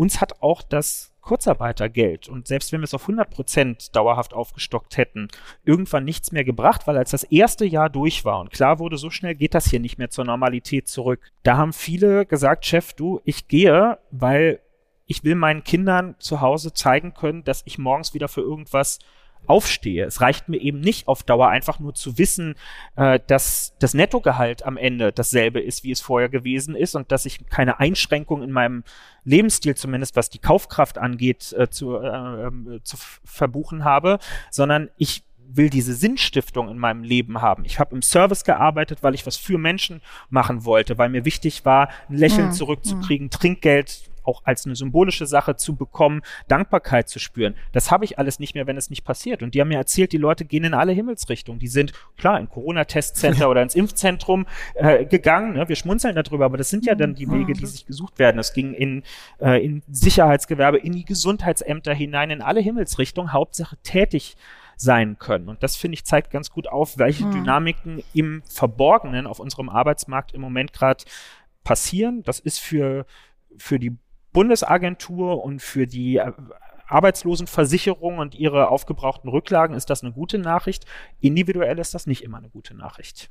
uns 0.00 0.22
hat 0.22 0.40
auch 0.40 0.62
das 0.62 1.12
Kurzarbeitergeld 1.20 2.26
und 2.26 2.48
selbst 2.48 2.72
wenn 2.72 2.80
wir 2.80 2.86
es 2.86 2.94
auf 2.94 3.02
100 3.02 3.28
Prozent 3.28 3.94
dauerhaft 3.94 4.32
aufgestockt 4.32 4.96
hätten, 4.96 5.28
irgendwann 5.62 6.06
nichts 6.06 6.32
mehr 6.32 6.42
gebracht, 6.42 6.86
weil 6.86 6.96
als 6.96 7.10
das 7.10 7.22
erste 7.24 7.66
Jahr 7.66 7.90
durch 7.90 8.24
war 8.24 8.40
und 8.40 8.50
klar 8.50 8.78
wurde, 8.78 8.96
so 8.96 9.10
schnell 9.10 9.34
geht 9.34 9.52
das 9.52 9.68
hier 9.68 9.78
nicht 9.78 9.98
mehr 9.98 10.08
zur 10.08 10.24
Normalität 10.24 10.88
zurück. 10.88 11.30
Da 11.42 11.58
haben 11.58 11.74
viele 11.74 12.24
gesagt, 12.24 12.64
Chef, 12.64 12.94
du, 12.94 13.20
ich 13.26 13.46
gehe, 13.46 13.98
weil 14.10 14.60
ich 15.04 15.22
will 15.22 15.34
meinen 15.34 15.64
Kindern 15.64 16.14
zu 16.18 16.40
Hause 16.40 16.72
zeigen 16.72 17.12
können, 17.12 17.44
dass 17.44 17.60
ich 17.66 17.76
morgens 17.76 18.14
wieder 18.14 18.28
für 18.28 18.40
irgendwas 18.40 19.00
aufstehe. 19.46 20.04
Es 20.04 20.20
reicht 20.20 20.48
mir 20.48 20.58
eben 20.58 20.80
nicht 20.80 21.08
auf 21.08 21.22
Dauer 21.22 21.48
einfach 21.48 21.80
nur 21.80 21.94
zu 21.94 22.18
wissen, 22.18 22.54
äh, 22.96 23.18
dass 23.26 23.74
das 23.78 23.94
Nettogehalt 23.94 24.64
am 24.64 24.76
Ende 24.76 25.12
dasselbe 25.12 25.60
ist, 25.60 25.82
wie 25.84 25.90
es 25.90 26.00
vorher 26.00 26.28
gewesen 26.28 26.74
ist 26.74 26.94
und 26.94 27.10
dass 27.10 27.26
ich 27.26 27.48
keine 27.48 27.80
Einschränkung 27.80 28.42
in 28.42 28.52
meinem 28.52 28.84
Lebensstil 29.24 29.74
zumindest, 29.74 30.16
was 30.16 30.30
die 30.30 30.38
Kaufkraft 30.38 30.98
angeht, 30.98 31.52
äh, 31.52 31.68
zu, 31.68 31.96
äh, 31.96 32.46
ähm, 32.46 32.80
zu 32.84 32.96
verbuchen 33.24 33.84
habe, 33.84 34.18
sondern 34.50 34.90
ich 34.96 35.24
will 35.52 35.70
diese 35.70 35.94
Sinnstiftung 35.94 36.68
in 36.68 36.78
meinem 36.78 37.02
Leben 37.02 37.42
haben. 37.42 37.64
Ich 37.64 37.78
habe 37.78 37.94
im 37.94 38.02
Service 38.02 38.44
gearbeitet, 38.44 39.02
weil 39.02 39.14
ich 39.14 39.26
was 39.26 39.36
für 39.36 39.58
Menschen 39.58 40.00
machen 40.28 40.64
wollte, 40.64 40.98
weil 40.98 41.08
mir 41.08 41.24
wichtig 41.24 41.64
war, 41.64 41.88
ein 42.08 42.16
Lächeln 42.16 42.48
mhm. 42.48 42.52
zurückzukriegen, 42.52 43.30
Trinkgeld 43.30 44.09
auch 44.24 44.42
als 44.44 44.66
eine 44.66 44.76
symbolische 44.76 45.26
Sache 45.26 45.56
zu 45.56 45.76
bekommen, 45.76 46.22
Dankbarkeit 46.48 47.08
zu 47.08 47.18
spüren. 47.18 47.54
Das 47.72 47.90
habe 47.90 48.04
ich 48.04 48.18
alles 48.18 48.38
nicht 48.38 48.54
mehr, 48.54 48.66
wenn 48.66 48.76
es 48.76 48.90
nicht 48.90 49.04
passiert. 49.04 49.42
Und 49.42 49.54
die 49.54 49.60
haben 49.60 49.68
mir 49.68 49.78
erzählt, 49.78 50.12
die 50.12 50.18
Leute 50.18 50.44
gehen 50.44 50.64
in 50.64 50.74
alle 50.74 50.92
Himmelsrichtungen. 50.92 51.58
Die 51.58 51.68
sind 51.68 51.92
klar 52.16 52.38
in 52.38 52.48
Corona-Testcenter 52.48 53.48
oder 53.50 53.62
ins 53.62 53.74
Impfzentrum 53.74 54.46
äh, 54.74 55.04
gegangen. 55.04 55.54
Ne? 55.54 55.68
Wir 55.68 55.76
schmunzeln 55.76 56.14
darüber, 56.14 56.44
aber 56.44 56.56
das 56.56 56.70
sind 56.70 56.86
ja 56.86 56.94
dann 56.94 57.14
die 57.14 57.30
Wege, 57.30 57.52
die 57.52 57.66
sich 57.66 57.86
gesucht 57.86 58.18
werden. 58.18 58.38
Es 58.38 58.52
ging 58.52 58.74
in, 58.74 59.02
äh, 59.40 59.64
in 59.64 59.82
Sicherheitsgewerbe, 59.90 60.78
in 60.78 60.92
die 60.92 61.04
Gesundheitsämter 61.04 61.94
hinein, 61.94 62.30
in 62.30 62.42
alle 62.42 62.60
Himmelsrichtungen. 62.60 63.32
Hauptsache 63.32 63.76
tätig 63.82 64.36
sein 64.76 65.18
können. 65.18 65.48
Und 65.48 65.62
das, 65.62 65.76
finde 65.76 65.94
ich, 65.94 66.04
zeigt 66.04 66.30
ganz 66.30 66.50
gut 66.50 66.66
auf, 66.66 66.96
welche 66.96 67.26
mhm. 67.26 67.32
Dynamiken 67.32 68.02
im 68.14 68.42
Verborgenen 68.44 69.26
auf 69.26 69.38
unserem 69.38 69.68
Arbeitsmarkt 69.68 70.32
im 70.32 70.40
Moment 70.40 70.72
gerade 70.72 71.04
passieren. 71.64 72.22
Das 72.22 72.40
ist 72.40 72.60
für, 72.60 73.04
für 73.58 73.78
die 73.78 73.96
Bundesagentur 74.32 75.44
und 75.44 75.60
für 75.60 75.86
die 75.86 76.16
äh, 76.16 76.32
Arbeitslosenversicherung 76.86 78.18
und 78.18 78.34
ihre 78.34 78.68
aufgebrauchten 78.68 79.30
Rücklagen 79.30 79.76
ist 79.76 79.90
das 79.90 80.02
eine 80.02 80.12
gute 80.12 80.38
Nachricht. 80.38 80.84
Individuell 81.20 81.78
ist 81.78 81.94
das 81.94 82.06
nicht 82.06 82.22
immer 82.22 82.38
eine 82.38 82.50
gute 82.50 82.74
Nachricht. 82.74 83.30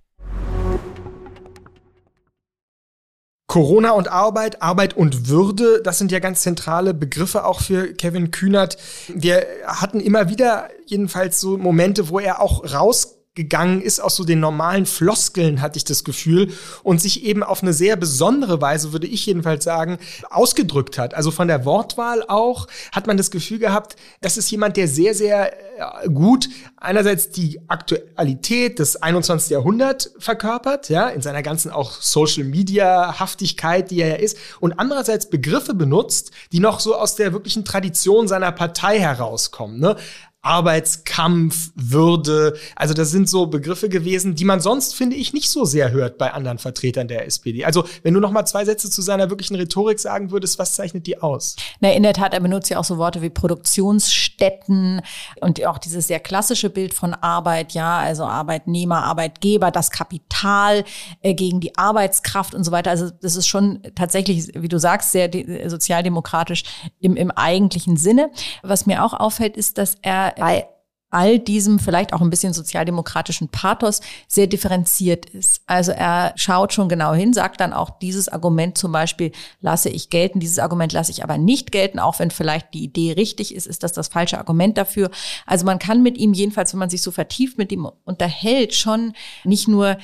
Corona 3.48 3.92
und 3.92 4.10
Arbeit, 4.10 4.62
Arbeit 4.62 4.96
und 4.96 5.28
Würde, 5.28 5.82
das 5.82 5.98
sind 5.98 6.12
ja 6.12 6.20
ganz 6.20 6.44
zentrale 6.44 6.94
Begriffe 6.94 7.46
auch 7.46 7.62
für 7.62 7.94
Kevin 7.94 8.30
Kühnert. 8.30 8.78
Wir 9.08 9.44
hatten 9.66 10.00
immer 10.00 10.30
wieder 10.30 10.70
jedenfalls 10.86 11.42
so 11.42 11.58
Momente, 11.58 12.10
wo 12.10 12.20
er 12.20 12.42
auch 12.42 12.72
raus 12.72 13.19
gegangen 13.40 13.82
ist 13.82 14.02
aus 14.02 14.18
so 14.18 14.26
den 14.26 14.42
normalen 14.42 14.86
Floskeln, 14.86 15.62
hatte 15.62 15.78
ich 15.78 15.86
das 15.86 16.04
Gefühl, 16.04 16.52
und 16.84 17.00
sich 17.00 17.24
eben 17.24 17.42
auf 17.42 17.64
eine 17.64 17.72
sehr 17.72 17.96
besondere 17.96 18.60
Weise, 18.60 18.92
würde 18.92 19.08
ich 19.08 19.26
jedenfalls 19.26 19.64
sagen, 19.64 19.98
ausgedrückt 20.30 20.98
hat. 20.98 21.14
Also 21.14 21.32
von 21.32 21.48
der 21.48 21.64
Wortwahl 21.64 22.22
auch 22.28 22.68
hat 22.92 23.08
man 23.08 23.16
das 23.16 23.32
Gefühl 23.32 23.58
gehabt, 23.58 23.96
das 24.20 24.36
ist 24.36 24.52
jemand, 24.52 24.76
der 24.76 24.90
sehr, 24.90 25.16
sehr 25.16 25.54
äh, 25.54 26.10
gut 26.10 26.50
einerseits 26.76 27.30
die 27.30 27.62
Aktualität 27.70 28.78
des 28.80 28.98
21. 28.98 29.52
Jahrhunderts 29.52 30.12
verkörpert, 30.20 30.90
ja, 30.90 31.08
in 31.08 31.22
seiner 31.22 31.42
ganzen 31.42 31.72
auch 31.72 31.94
Social 31.94 32.44
Media 32.44 33.22
Haftigkeit, 33.22 33.90
die 33.90 34.02
er 34.02 34.10
ja 34.10 34.16
ist, 34.16 34.38
und 34.60 34.74
andererseits 34.80 35.30
Begriffe 35.30 35.74
benutzt, 35.74 36.32
die 36.52 36.60
noch 36.60 36.82
so 36.82 36.94
aus 36.94 37.16
der 37.16 37.32
wirklichen 37.32 37.64
Tradition 37.64 38.28
seiner 38.28 38.52
Partei 38.52 39.00
herauskommen. 39.00 39.80
Ne? 39.80 39.96
Arbeitskampf, 40.42 41.72
Würde. 41.76 42.58
Also 42.76 42.94
das 42.94 43.12
sind 43.12 43.30
so 43.30 43.48
Begriffe 43.48 43.90
gewesen, 43.90 44.36
die 44.36 44.46
man 44.46 44.62
sonst, 44.62 44.96
finde 44.96 45.18
ich, 45.18 45.34
nicht 45.34 45.50
so 45.50 45.66
sehr 45.66 45.92
hört 45.92 46.18
bei 46.18 46.32
anderen 46.32 46.60
Vertretern 46.60 47.10
der 47.10 47.26
SPD. 47.26 47.66
Also 47.66 47.84
wenn 48.04 48.14
du 48.14 48.22
noch 48.22 48.32
mal 48.32 48.46
zwei 48.46 48.64
Sätze 48.64 48.90
zu 48.90 49.02
seiner 49.02 49.30
wirklichen 49.30 49.56
Rhetorik 49.56 50.00
sagen 50.00 50.32
würdest, 50.32 50.58
was 50.58 50.76
zeichnet 50.76 51.08
die 51.08 51.22
aus? 51.22 51.58
Na, 51.82 51.92
in 51.92 52.04
der 52.04 52.14
Tat, 52.14 52.34
er 52.34 52.40
benutzt 52.40 52.70
ja 52.70 52.80
auch 52.80 52.86
so 52.86 52.98
Worte 52.98 53.22
wie 53.22 53.30
Produktionsstätten 53.30 55.02
und 55.42 55.66
auch 55.66 55.78
dieses 55.78 56.08
sehr 56.08 56.22
klassische 56.22 56.70
Bild 56.70 56.94
von 56.94 57.14
Arbeit, 57.14 57.74
ja, 57.74 57.98
also 57.98 58.24
Arbeitnehmer, 58.24 59.04
Arbeitgeber, 59.04 59.72
das 59.72 59.92
Kapital 59.92 60.86
äh, 61.22 61.34
gegen 61.34 61.60
die 61.60 61.78
Arbeitskraft 61.78 62.56
und 62.56 62.64
so 62.64 62.72
weiter. 62.72 62.92
Also 62.92 63.10
das 63.22 63.36
ist 63.36 63.48
schon 63.48 63.82
tatsächlich, 63.94 64.54
wie 64.56 64.70
du 64.70 64.80
sagst, 64.80 65.12
sehr 65.12 65.30
sozialdemokratisch 65.70 66.64
im, 67.02 67.18
im 67.18 67.30
eigentlichen 67.32 67.98
Sinne. 67.98 68.32
Was 68.64 68.86
mir 68.86 69.04
auch 69.04 69.14
auffällt, 69.14 69.58
ist, 69.58 69.78
dass 69.78 69.98
er 70.02 70.29
bei 70.38 70.68
all 71.12 71.40
diesem 71.40 71.80
vielleicht 71.80 72.14
auch 72.14 72.22
ein 72.22 72.30
bisschen 72.30 72.54
sozialdemokratischen 72.54 73.50
Pathos 73.50 74.02
sehr 74.28 74.48
differenziert 74.48 75.26
ist. 75.26 75.62
Also 75.66 75.92
er 75.92 76.34
schaut 76.36 76.74
schon 76.74 76.90
genau 76.90 77.14
hin, 77.14 77.34
sagt 77.34 77.62
dann 77.62 77.74
auch, 77.74 77.90
dieses 78.00 78.30
Argument 78.30 78.78
zum 78.78 78.92
Beispiel 78.92 79.32
lasse 79.60 79.90
ich 79.90 80.10
gelten, 80.10 80.40
dieses 80.40 80.60
Argument 80.60 80.94
lasse 80.94 81.12
ich 81.12 81.24
aber 81.24 81.38
nicht 81.38 81.72
gelten, 81.72 82.00
auch 82.00 82.20
wenn 82.20 82.32
vielleicht 82.32 82.74
die 82.74 82.84
Idee 82.84 83.14
richtig 83.14 83.56
ist, 83.56 83.66
ist 83.66 83.84
das 83.84 83.94
das 83.94 84.08
falsche 84.08 84.38
Argument 84.38 84.78
dafür. 84.78 85.10
Also 85.48 85.66
man 85.66 85.80
kann 85.80 86.04
mit 86.04 86.18
ihm 86.18 86.34
jedenfalls, 86.34 86.74
wenn 86.74 86.80
man 86.80 86.90
sich 86.90 87.02
so 87.02 87.12
vertieft 87.12 87.58
mit 87.58 87.72
ihm 87.72 87.90
unterhält, 88.06 88.76
schon 88.76 89.14
nicht 89.44 89.68
nur 89.68 89.98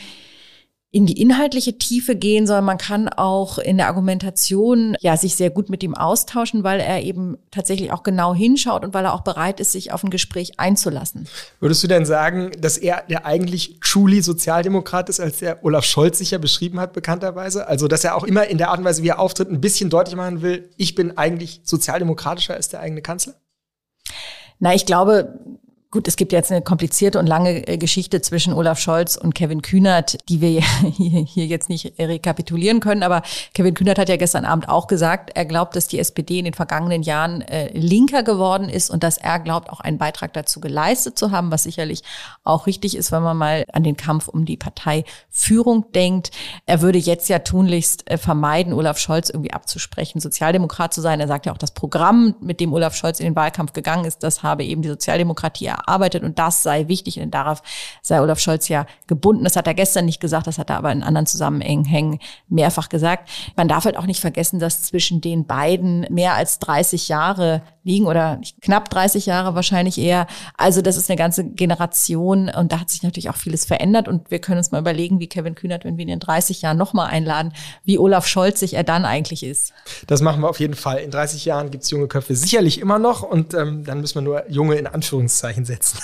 in 0.95 1.05
die 1.05 1.21
inhaltliche 1.21 1.77
Tiefe 1.77 2.15
gehen, 2.15 2.47
sondern 2.47 2.63
man 2.63 2.77
kann 2.77 3.09
auch 3.09 3.57
in 3.57 3.75
der 3.75 3.87
Argumentation 3.87 4.95
ja 5.01 5.17
sich 5.17 5.35
sehr 5.35 5.49
gut 5.49 5.69
mit 5.69 5.83
ihm 5.83 5.93
austauschen, 5.93 6.63
weil 6.63 6.79
er 6.79 7.03
eben 7.03 7.35
tatsächlich 7.51 7.91
auch 7.91 8.01
genau 8.01 8.33
hinschaut 8.33 8.85
und 8.85 8.93
weil 8.93 9.03
er 9.03 9.13
auch 9.13 9.25
bereit 9.25 9.59
ist, 9.59 9.73
sich 9.73 9.91
auf 9.91 10.05
ein 10.05 10.09
Gespräch 10.09 10.57
einzulassen. 10.57 11.27
Würdest 11.59 11.83
du 11.83 11.87
denn 11.87 12.05
sagen, 12.05 12.51
dass 12.61 12.77
er 12.77 13.03
der 13.09 13.25
eigentlich 13.25 13.81
truly 13.81 14.21
Sozialdemokrat 14.21 15.09
ist, 15.09 15.19
als 15.19 15.39
der 15.39 15.65
Olaf 15.65 15.83
Scholz 15.83 16.19
sich 16.19 16.31
ja 16.31 16.37
beschrieben 16.37 16.79
hat, 16.79 16.93
bekannterweise? 16.93 17.67
Also, 17.67 17.89
dass 17.89 18.05
er 18.05 18.15
auch 18.15 18.23
immer 18.23 18.47
in 18.47 18.57
der 18.57 18.69
Art 18.69 18.79
und 18.79 18.85
Weise, 18.85 19.03
wie 19.03 19.09
er 19.09 19.19
auftritt, 19.19 19.51
ein 19.51 19.59
bisschen 19.59 19.89
deutlich 19.89 20.15
machen 20.15 20.41
will, 20.41 20.69
ich 20.77 20.95
bin 20.95 21.17
eigentlich 21.17 21.59
sozialdemokratischer 21.65 22.53
als 22.53 22.69
der 22.69 22.79
eigene 22.79 23.01
Kanzler? 23.01 23.33
Na, 24.59 24.73
ich 24.73 24.85
glaube, 24.85 25.39
Gut, 25.91 26.07
es 26.07 26.17
gibt 26.17 26.33
jetzt 26.33 26.51
eine 26.51 26.61
komplizierte 26.61 27.19
und 27.19 27.27
lange 27.27 27.67
äh, 27.67 27.77
Geschichte 27.77 28.21
zwischen 28.21 28.53
Olaf 28.53 28.79
Scholz 28.79 29.15
und 29.15 29.33
Kevin 29.33 29.61
Kühnert, 29.61 30.17
die 30.27 30.41
wir 30.41 30.61
hier 30.91 31.45
jetzt 31.45 31.69
nicht 31.69 31.93
rekapitulieren 31.97 32.79
können. 32.79 33.03
Aber 33.03 33.21
Kevin 33.53 33.73
Kühnert 33.73 33.97
hat 33.97 34.09
ja 34.09 34.17
gestern 34.17 34.45
Abend 34.45 34.67
auch 34.67 34.87
gesagt, 34.87 35.31
er 35.35 35.45
glaubt, 35.45 35.75
dass 35.75 35.87
die 35.87 35.99
SPD 35.99 36.39
in 36.39 36.45
den 36.45 36.53
vergangenen 36.53 37.03
Jahren 37.03 37.41
äh, 37.41 37.69
linker 37.77 38.23
geworden 38.23 38.67
ist 38.67 38.89
und 38.89 39.03
dass 39.03 39.17
er 39.17 39.39
glaubt, 39.39 39.69
auch 39.69 39.79
einen 39.79 39.97
Beitrag 39.97 40.33
dazu 40.33 40.59
geleistet 40.59 41.17
zu 41.17 41.31
haben, 41.31 41.51
was 41.51 41.63
sicherlich 41.63 42.01
auch 42.43 42.67
richtig 42.67 42.97
ist, 42.97 43.11
wenn 43.11 43.23
man 43.23 43.37
mal 43.37 43.65
an 43.71 43.83
den 43.83 43.95
Kampf 43.95 44.27
um 44.27 44.43
die 44.43 44.57
Parteiführung 44.57 45.91
denkt. 45.93 46.31
Er 46.65 46.81
würde 46.81 46.99
jetzt 46.99 47.29
ja 47.29 47.39
tunlichst 47.39 48.09
äh, 48.09 48.17
vermeiden, 48.17 48.73
Olaf 48.73 48.97
Scholz 48.97 49.29
irgendwie 49.29 49.53
abzusprechen, 49.53 50.19
Sozialdemokrat 50.19 50.93
zu 50.93 51.01
sein. 51.01 51.21
Er 51.21 51.27
sagt 51.27 51.45
ja 51.45 51.53
auch, 51.53 51.57
das 51.57 51.71
Programm, 51.71 52.35
mit 52.41 52.59
dem 52.59 52.73
Olaf 52.73 52.95
Scholz 52.95 53.19
in 53.19 53.25
den 53.25 53.35
Wahlkampf 53.35 53.71
gegangen 53.71 54.05
ist, 54.05 54.23
das 54.23 54.43
habe 54.43 54.65
eben 54.65 54.81
die 54.81 54.89
Sozialdemokratie 54.89 55.74
arbeitet 55.87 56.23
und 56.23 56.39
das 56.39 56.63
sei 56.63 56.87
wichtig 56.87 57.19
und 57.19 57.31
darauf 57.31 57.61
sei 58.01 58.21
Olaf 58.21 58.39
Scholz 58.39 58.67
ja 58.67 58.85
gebunden. 59.07 59.43
Das 59.43 59.55
hat 59.55 59.67
er 59.67 59.73
gestern 59.73 60.05
nicht 60.05 60.19
gesagt, 60.19 60.47
das 60.47 60.57
hat 60.57 60.69
er 60.69 60.77
aber 60.77 60.91
in 60.91 61.03
anderen 61.03 61.25
Zusammenhängen 61.27 62.19
mehrfach 62.47 62.89
gesagt. 62.89 63.29
Man 63.55 63.67
darf 63.67 63.85
halt 63.85 63.97
auch 63.97 64.05
nicht 64.05 64.21
vergessen, 64.21 64.59
dass 64.59 64.83
zwischen 64.83 65.21
den 65.21 65.45
beiden 65.45 66.05
mehr 66.09 66.33
als 66.33 66.59
30 66.59 67.07
Jahre 67.07 67.61
liegen 67.85 68.07
oder 68.07 68.41
knapp 68.61 68.89
30 68.89 69.27
Jahre 69.27 69.55
wahrscheinlich 69.55 69.99
eher. 69.99 70.27
Also 70.57 70.81
das 70.81 70.97
ist 70.97 71.09
eine 71.09 71.17
ganze 71.17 71.45
Generation 71.45 72.49
und 72.49 72.71
da 72.71 72.79
hat 72.79 72.89
sich 72.89 73.03
natürlich 73.03 73.29
auch 73.29 73.37
vieles 73.37 73.63
verändert 73.63 74.07
und 74.07 74.31
wir 74.31 74.39
können 74.39 74.57
uns 74.57 74.71
mal 74.71 74.81
überlegen, 74.81 75.19
wie 75.19 75.27
Kevin 75.27 75.53
Kühnert, 75.53 75.85
wenn 75.85 75.95
wir 75.97 76.03
ihn 76.03 76.09
in 76.09 76.19
30 76.19 76.63
Jahren 76.63 76.77
nochmal 76.77 77.11
einladen, 77.11 77.53
wie 77.83 77.99
Olaf 77.99 78.25
Scholz 78.27 78.59
sich 78.59 78.73
er 78.73 78.83
dann 78.83 79.05
eigentlich 79.05 79.43
ist. 79.43 79.71
Das 80.07 80.21
machen 80.21 80.41
wir 80.41 80.49
auf 80.49 80.59
jeden 80.59 80.73
Fall. 80.73 80.97
In 80.97 81.11
30 81.11 81.45
Jahren 81.45 81.69
gibt 81.69 81.83
es 81.83 81.91
junge 81.91 82.07
Köpfe 82.07 82.35
sicherlich 82.35 82.81
immer 82.81 82.97
noch 82.97 83.21
und 83.21 83.53
ähm, 83.53 83.83
dann 83.85 84.01
müssen 84.01 84.15
wir 84.15 84.21
nur 84.23 84.49
junge 84.49 84.75
in 84.75 84.87
Anführungszeichen 84.87 85.65
setzen. 85.65 85.99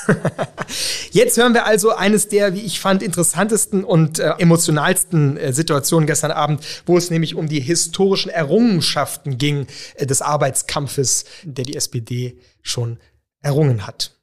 Jetzt 1.12 1.38
hören 1.38 1.56
wir 1.56 1.66
also 1.66 1.96
eines 1.96 2.28
der, 2.28 2.54
wie 2.54 2.62
ich 2.62 2.80
fand, 2.80 3.02
interessantesten 3.02 3.84
und 3.84 4.20
äh, 4.20 4.34
emotionalsten 4.38 5.36
äh, 5.38 5.52
Situationen 5.52 6.06
gestern 6.06 6.32
Abend, 6.32 6.64
wo 6.86 6.96
es 6.96 7.10
nämlich 7.10 7.34
um 7.36 7.48
die 7.48 7.60
historischen 7.60 8.30
Errungenschaften 8.30 9.40
ging 9.40 9.66
äh, 9.96 10.06
des 10.06 10.22
Arbeitskampfes, 10.22 11.26
der 11.44 11.66
die 11.66 11.71
SPD 11.76 12.38
schon 12.62 13.00
errungen 13.42 13.88
hat. 13.88 14.22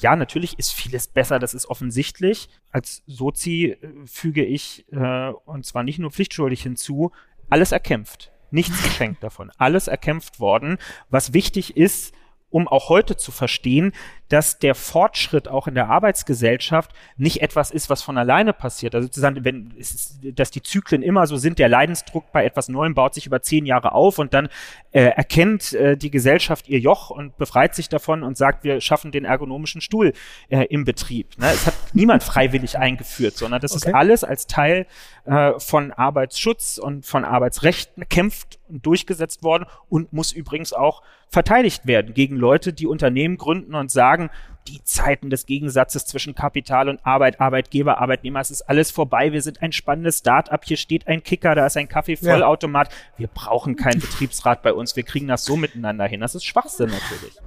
ja, 0.00 0.16
natürlich 0.16 0.58
ist 0.58 0.72
vieles 0.72 1.08
besser, 1.08 1.38
das 1.38 1.54
ist 1.54 1.66
offensichtlich. 1.66 2.48
Als 2.70 3.02
Sozi 3.06 3.76
äh, 3.80 4.06
füge 4.06 4.44
ich, 4.44 4.84
äh, 4.92 5.32
und 5.44 5.66
zwar 5.66 5.82
nicht 5.82 5.98
nur 5.98 6.10
pflichtschuldig 6.10 6.62
hinzu, 6.62 7.12
alles 7.48 7.72
erkämpft. 7.72 8.32
Nichts 8.50 8.82
geschenkt 8.82 9.22
davon. 9.22 9.50
Alles 9.58 9.88
erkämpft 9.88 10.40
worden. 10.40 10.78
Was 11.10 11.32
wichtig 11.32 11.76
ist, 11.76 12.14
um 12.48 12.66
auch 12.66 12.88
heute 12.88 13.16
zu 13.16 13.30
verstehen, 13.30 13.92
dass 14.30 14.58
der 14.60 14.74
Fortschritt 14.74 15.48
auch 15.48 15.66
in 15.66 15.74
der 15.74 15.90
Arbeitsgesellschaft 15.90 16.92
nicht 17.16 17.42
etwas 17.42 17.70
ist, 17.70 17.90
was 17.90 18.00
von 18.00 18.16
alleine 18.16 18.52
passiert. 18.52 18.94
Also 18.94 19.08
sozusagen, 19.08 19.44
wenn, 19.44 19.74
dass 20.22 20.52
die 20.52 20.62
Zyklen 20.62 21.02
immer 21.02 21.26
so 21.26 21.36
sind, 21.36 21.58
der 21.58 21.68
Leidensdruck 21.68 22.30
bei 22.32 22.44
etwas 22.44 22.68
Neuem 22.68 22.94
baut 22.94 23.12
sich 23.14 23.26
über 23.26 23.42
zehn 23.42 23.66
Jahre 23.66 23.92
auf 23.92 24.18
und 24.20 24.32
dann 24.32 24.48
äh, 24.92 25.02
erkennt 25.02 25.72
äh, 25.72 25.96
die 25.96 26.12
Gesellschaft 26.12 26.68
ihr 26.68 26.78
Joch 26.78 27.10
und 27.10 27.36
befreit 27.38 27.74
sich 27.74 27.88
davon 27.88 28.22
und 28.22 28.36
sagt, 28.36 28.62
wir 28.62 28.80
schaffen 28.80 29.10
den 29.10 29.24
ergonomischen 29.24 29.80
Stuhl 29.80 30.12
äh, 30.48 30.64
im 30.66 30.84
Betrieb. 30.84 31.36
Ne? 31.36 31.50
Es 31.52 31.66
hat 31.66 31.74
niemand 31.92 32.22
freiwillig 32.22 32.78
eingeführt, 32.78 33.36
sondern 33.36 33.60
das 33.60 33.72
okay. 33.72 33.88
ist 33.88 33.94
alles 33.94 34.22
als 34.22 34.46
Teil 34.46 34.86
äh, 35.24 35.58
von 35.58 35.90
Arbeitsschutz 35.90 36.78
und 36.78 37.04
von 37.04 37.24
Arbeitsrechten 37.24 38.08
kämpft 38.08 38.60
und 38.68 38.86
durchgesetzt 38.86 39.42
worden 39.42 39.66
und 39.88 40.12
muss 40.12 40.30
übrigens 40.30 40.72
auch 40.72 41.02
verteidigt 41.30 41.86
werden 41.86 42.12
gegen 42.12 42.36
Leute, 42.36 42.72
die 42.72 42.86
Unternehmen 42.86 43.36
gründen 43.36 43.74
und 43.74 43.90
sagen, 43.90 44.19
die 44.68 44.82
Zeiten 44.84 45.30
des 45.30 45.46
Gegensatzes 45.46 46.04
zwischen 46.04 46.34
Kapital 46.34 46.88
und 46.88 47.06
Arbeit, 47.06 47.40
Arbeitgeber, 47.40 47.98
Arbeitnehmer, 47.98 48.40
es 48.40 48.50
ist 48.50 48.62
alles 48.62 48.90
vorbei. 48.90 49.32
Wir 49.32 49.40
sind 49.40 49.62
ein 49.62 49.72
spannendes 49.72 50.18
Start-up. 50.18 50.64
Hier 50.64 50.76
steht 50.76 51.06
ein 51.06 51.22
Kicker, 51.22 51.54
da 51.54 51.66
ist 51.66 51.76
ein 51.76 51.88
Kaffeevollautomat. 51.88 52.92
Ja. 52.92 53.18
Wir 53.18 53.28
brauchen 53.28 53.76
keinen 53.76 54.00
Betriebsrat 54.00 54.62
bei 54.62 54.72
uns. 54.72 54.96
Wir 54.96 55.04
kriegen 55.04 55.28
das 55.28 55.44
so 55.44 55.56
miteinander 55.56 56.06
hin. 56.06 56.20
Das 56.20 56.34
ist 56.34 56.44
Schwachsinn 56.44 56.90
natürlich. 56.90 57.38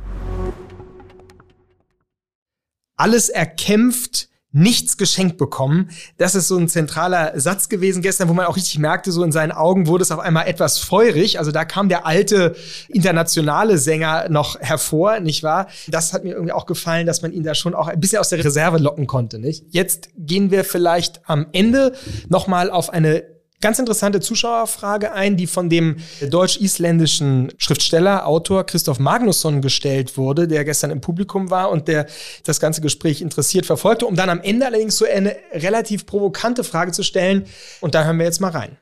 Alles 2.95 3.29
erkämpft 3.29 4.29
nichts 4.53 4.97
geschenkt 4.97 5.37
bekommen. 5.37 5.89
Das 6.17 6.35
ist 6.35 6.47
so 6.47 6.57
ein 6.57 6.69
zentraler 6.69 7.39
Satz 7.39 7.69
gewesen 7.69 8.01
gestern, 8.01 8.29
wo 8.29 8.33
man 8.33 8.45
auch 8.45 8.55
richtig 8.55 8.77
merkte, 8.77 9.11
so 9.11 9.23
in 9.23 9.31
seinen 9.31 9.51
Augen 9.51 9.87
wurde 9.87 10.03
es 10.03 10.11
auf 10.11 10.19
einmal 10.19 10.47
etwas 10.47 10.77
feurig. 10.77 11.39
Also 11.39 11.51
da 11.51 11.65
kam 11.65 11.89
der 11.89 12.05
alte 12.05 12.55
internationale 12.87 13.77
Sänger 13.79 14.29
noch 14.29 14.59
hervor, 14.59 15.19
nicht 15.19 15.43
wahr? 15.43 15.67
Das 15.87 16.13
hat 16.13 16.23
mir 16.23 16.33
irgendwie 16.33 16.53
auch 16.53 16.67
gefallen, 16.67 17.07
dass 17.07 17.23
man 17.23 17.33
ihn 17.33 17.43
da 17.43 17.55
schon 17.55 17.73
auch 17.73 17.87
ein 17.87 17.99
bisschen 17.99 18.19
aus 18.19 18.29
der 18.29 18.43
Reserve 18.43 18.77
locken 18.77 19.07
konnte, 19.07 19.39
nicht? 19.39 19.65
Jetzt 19.71 20.09
gehen 20.17 20.51
wir 20.51 20.63
vielleicht 20.63 21.21
am 21.27 21.47
Ende 21.51 21.93
nochmal 22.29 22.69
auf 22.69 22.91
eine 22.91 23.32
ganz 23.63 23.79
interessante 23.79 24.19
Zuschauerfrage 24.19 25.13
ein, 25.13 25.37
die 25.37 25.47
von 25.47 25.69
dem 25.69 25.95
deutsch-isländischen 26.29 27.49
Schriftsteller, 27.57 28.27
Autor 28.27 28.65
Christoph 28.65 28.99
Magnusson 28.99 29.61
gestellt 29.61 30.17
wurde, 30.17 30.49
der 30.49 30.65
gestern 30.65 30.91
im 30.91 30.99
Publikum 30.99 31.49
war 31.49 31.71
und 31.71 31.87
der 31.87 32.05
das 32.43 32.59
ganze 32.59 32.81
Gespräch 32.81 33.21
interessiert 33.21 33.65
verfolgte, 33.65 34.05
um 34.05 34.15
dann 34.15 34.29
am 34.29 34.41
Ende 34.41 34.65
allerdings 34.65 34.97
so 34.97 35.05
eine 35.05 35.37
relativ 35.53 36.05
provokante 36.05 36.65
Frage 36.65 36.91
zu 36.91 37.03
stellen. 37.03 37.45
Und 37.79 37.95
da 37.95 38.03
hören 38.03 38.17
wir 38.17 38.25
jetzt 38.25 38.41
mal 38.41 38.51
rein. 38.51 38.77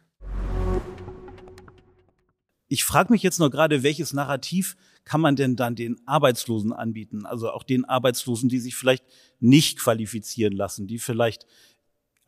Ich 2.67 2.83
frage 2.83 3.13
mich 3.13 3.21
jetzt 3.21 3.39
noch 3.39 3.51
gerade, 3.51 3.83
welches 3.83 4.13
Narrativ 4.13 4.75
kann 5.03 5.21
man 5.21 5.35
denn 5.35 5.55
dann 5.55 5.75
den 5.75 5.97
Arbeitslosen 6.07 6.73
anbieten? 6.73 7.27
Also 7.27 7.51
auch 7.51 7.63
den 7.63 7.85
Arbeitslosen, 7.85 8.49
die 8.49 8.59
sich 8.59 8.75
vielleicht 8.75 9.03
nicht 9.39 9.77
qualifizieren 9.77 10.53
lassen, 10.53 10.87
die 10.87 10.97
vielleicht 10.97 11.45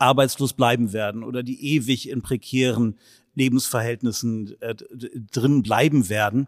arbeitslos 0.04 0.54
bleiben 0.54 0.94
werden 0.94 1.24
oder 1.24 1.42
die 1.44 1.76
ewig 1.76 2.10
in 2.10 2.22
prekären 2.22 2.98
Lebensverhältnissen 3.36 4.60
äh, 4.62 4.76
drin 5.32 5.64
bleiben 5.64 6.10
werden. 6.10 6.48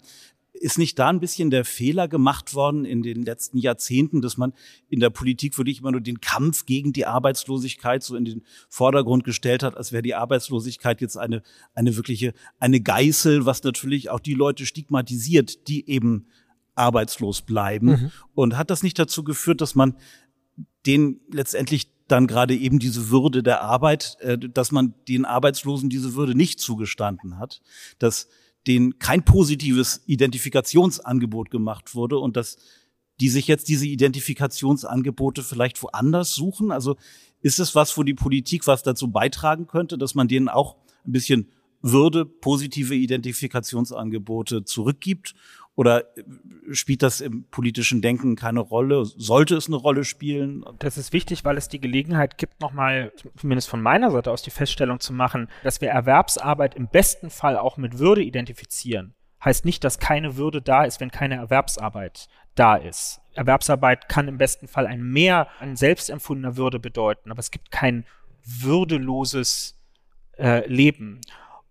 Ist 0.53 0.77
nicht 0.77 0.97
da 0.99 1.09
ein 1.09 1.19
bisschen 1.19 1.49
der 1.49 1.65
Fehler 1.65 2.07
gemacht 2.07 2.53
worden 2.53 2.85
in 2.85 3.01
den 3.01 3.23
letzten 3.23 3.57
Jahrzehnten, 3.57 4.21
dass 4.21 4.37
man 4.37 4.53
in 4.89 5.01
der 5.01 5.09
Politik 5.09 5.57
wirklich 5.57 5.79
immer 5.79 5.91
nur 5.91 5.99
den 5.99 6.21
Kampf 6.21 6.65
gegen 6.65 6.93
die 6.93 7.05
Arbeitslosigkeit 7.05 8.03
so 8.03 8.15
in 8.15 8.23
den 8.23 8.43
Vordergrund 8.69 9.25
gestellt 9.25 9.63
hat, 9.63 9.75
als 9.75 9.91
wäre 9.91 10.03
die 10.03 10.15
Arbeitslosigkeit 10.15 11.01
jetzt 11.01 11.17
eine, 11.17 11.41
eine 11.73 11.97
wirkliche, 11.97 12.33
eine 12.59 12.79
Geißel, 12.79 13.45
was 13.45 13.63
natürlich 13.63 14.09
auch 14.09 14.21
die 14.21 14.33
Leute 14.33 14.65
stigmatisiert, 14.65 15.67
die 15.67 15.89
eben 15.89 16.27
arbeitslos 16.75 17.41
bleiben. 17.41 17.87
Mhm. 17.87 18.11
Und 18.33 18.57
hat 18.57 18.69
das 18.69 18.83
nicht 18.83 18.99
dazu 18.99 19.23
geführt, 19.23 19.59
dass 19.59 19.75
man 19.75 19.95
den 20.85 21.19
letztendlich 21.31 21.89
dann 22.07 22.27
gerade 22.27 22.55
eben 22.55 22.79
diese 22.79 23.09
Würde 23.09 23.43
der 23.43 23.61
Arbeit, 23.61 24.17
äh, 24.19 24.37
dass 24.37 24.71
man 24.71 24.93
den 25.07 25.25
Arbeitslosen 25.25 25.89
diese 25.89 26.15
Würde 26.15 26.35
nicht 26.35 26.59
zugestanden 26.59 27.39
hat, 27.39 27.61
dass 27.99 28.27
denen 28.67 28.99
kein 28.99 29.23
positives 29.23 30.01
Identifikationsangebot 30.05 31.51
gemacht 31.51 31.95
wurde 31.95 32.17
und 32.17 32.35
dass 32.35 32.57
die 33.19 33.29
sich 33.29 33.47
jetzt 33.47 33.69
diese 33.69 33.87
Identifikationsangebote 33.87 35.43
vielleicht 35.43 35.81
woanders 35.81 36.33
suchen. 36.33 36.71
Also 36.71 36.97
ist 37.41 37.59
es 37.59 37.75
was, 37.75 37.97
wo 37.97 38.03
die 38.03 38.13
Politik 38.13 38.67
was 38.67 38.83
dazu 38.83 39.09
beitragen 39.09 39.67
könnte, 39.67 39.97
dass 39.97 40.15
man 40.15 40.27
denen 40.27 40.49
auch 40.49 40.75
ein 41.05 41.11
bisschen 41.11 41.49
Würde, 41.81 42.25
positive 42.25 42.95
Identifikationsangebote 42.95 44.65
zurückgibt 44.65 45.35
oder 45.75 46.17
äh, 46.17 46.23
spielt 46.71 47.03
das 47.03 47.21
im 47.21 47.45
politischen 47.49 48.01
Denken 48.01 48.35
keine 48.35 48.61
Rolle? 48.61 49.05
Sollte 49.05 49.55
es 49.55 49.67
eine 49.67 49.75
Rolle 49.75 50.03
spielen? 50.03 50.63
Das 50.79 50.97
ist 50.97 51.13
wichtig, 51.13 51.45
weil 51.45 51.57
es 51.57 51.67
die 51.67 51.81
Gelegenheit 51.81 52.38
gibt, 52.38 52.61
nochmal, 52.61 53.11
zumindest 53.38 53.69
von 53.69 53.81
meiner 53.81 54.11
Seite 54.11 54.31
aus, 54.31 54.41
die 54.41 54.51
Feststellung 54.51 54.99
zu 54.99 55.13
machen, 55.13 55.47
dass 55.63 55.81
wir 55.81 55.89
Erwerbsarbeit 55.89 56.75
im 56.75 56.88
besten 56.88 57.29
Fall 57.29 57.57
auch 57.57 57.77
mit 57.77 57.99
Würde 57.99 58.23
identifizieren 58.23 59.13
heißt 59.45 59.63
nicht, 59.63 59.83
dass 59.83 59.99
keine 59.99 60.35
Würde 60.35 60.61
da 60.61 60.83
ist, 60.83 60.99
wenn 60.99 61.11
keine 61.11 61.35
Erwerbsarbeit 61.35 62.27
da 62.55 62.75
ist. 62.75 63.21
Erwerbsarbeit 63.33 64.09
kann 64.09 64.27
im 64.27 64.38
besten 64.38 64.67
Fall 64.67 64.88
ein 64.88 65.03
Mehr 65.03 65.47
an 65.59 65.75
selbstempfundener 65.75 66.57
Würde 66.57 66.79
bedeuten, 66.79 67.31
aber 67.31 67.39
es 67.39 67.51
gibt 67.51 67.71
kein 67.71 68.05
würdeloses 68.43 69.79
äh, 70.38 70.67
Leben. 70.67 71.21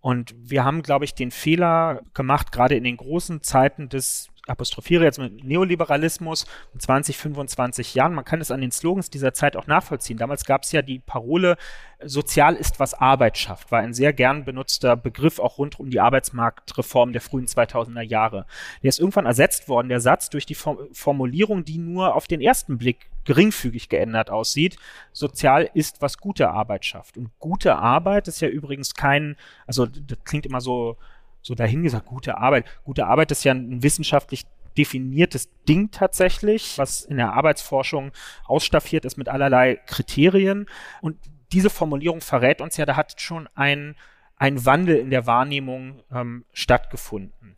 Und 0.05 0.35
wir 0.37 0.63
haben, 0.63 0.83
glaube 0.83 1.03
ich, 1.03 1.15
den 1.15 1.31
Fehler 1.31 2.03
gemacht, 2.13 2.51
gerade 2.51 2.75
in 2.75 2.83
den 2.83 2.95
großen 2.95 3.41
Zeiten 3.41 3.89
des 3.89 4.27
apostrophiere 4.47 5.03
jetzt 5.03 5.19
mit 5.19 5.43
Neoliberalismus 5.43 6.45
in 6.73 6.79
20, 6.79 7.17
25 7.17 7.95
Jahren. 7.95 8.13
Man 8.13 8.25
kann 8.25 8.41
es 8.41 8.51
an 8.51 8.61
den 8.61 8.71
Slogans 8.71 9.09
dieser 9.09 9.33
Zeit 9.33 9.55
auch 9.55 9.67
nachvollziehen. 9.67 10.17
Damals 10.17 10.45
gab 10.45 10.63
es 10.63 10.71
ja 10.71 10.81
die 10.81 10.99
Parole, 10.99 11.57
sozial 12.03 12.55
ist, 12.55 12.79
was 12.79 12.93
Arbeit 12.93 13.37
schafft, 13.37 13.71
war 13.71 13.79
ein 13.79 13.93
sehr 13.93 14.13
gern 14.13 14.45
benutzter 14.45 14.95
Begriff 14.95 15.39
auch 15.39 15.57
rund 15.57 15.79
um 15.79 15.89
die 15.89 15.99
Arbeitsmarktreform 15.99 17.11
der 17.11 17.21
frühen 17.21 17.47
2000er 17.47 18.01
Jahre. 18.01 18.45
Der 18.83 18.89
ist 18.89 18.99
irgendwann 18.99 19.25
ersetzt 19.25 19.67
worden, 19.67 19.89
der 19.89 19.99
Satz, 19.99 20.29
durch 20.29 20.45
die 20.45 20.55
Formulierung, 20.55 21.65
die 21.65 21.77
nur 21.77 22.15
auf 22.15 22.27
den 22.27 22.41
ersten 22.41 22.77
Blick 22.77 23.09
geringfügig 23.23 23.89
geändert 23.89 24.29
aussieht. 24.29 24.77
Sozial 25.11 25.69
ist, 25.73 26.01
was 26.01 26.19
gute 26.19 26.49
Arbeit 26.49 26.85
schafft. 26.85 27.17
Und 27.17 27.31
gute 27.39 27.75
Arbeit 27.75 28.27
ist 28.27 28.41
ja 28.41 28.47
übrigens 28.47 28.93
kein, 28.93 29.35
also 29.65 29.85
das 29.85 30.19
klingt 30.23 30.45
immer 30.45 30.61
so, 30.61 30.97
so 31.45 31.53
dahingesagt, 31.53 32.07
gute 32.07 32.39
Arbeit. 32.39 32.65
Gute 32.83 33.05
Arbeit 33.05 33.29
ist 33.29 33.43
ja 33.43 33.53
ein 33.53 33.83
wissenschaftlich 33.83 34.45
definiertes 34.75 35.47
Ding 35.69 35.91
tatsächlich, 35.91 36.79
was 36.79 37.03
in 37.03 37.17
der 37.17 37.33
Arbeitsforschung 37.33 38.11
ausstaffiert 38.45 39.05
ist 39.05 39.15
mit 39.15 39.29
allerlei 39.29 39.75
Kriterien. 39.85 40.67
Und 41.01 41.17
diese 41.51 41.69
Formulierung 41.69 42.21
verrät 42.21 42.61
uns 42.61 42.77
ja, 42.77 42.87
da 42.87 42.95
hat 42.95 43.21
schon 43.21 43.47
ein, 43.53 43.95
ein 44.37 44.65
Wandel 44.65 44.97
in 44.97 45.11
der 45.11 45.27
Wahrnehmung 45.27 46.01
ähm, 46.11 46.45
stattgefunden. 46.51 47.55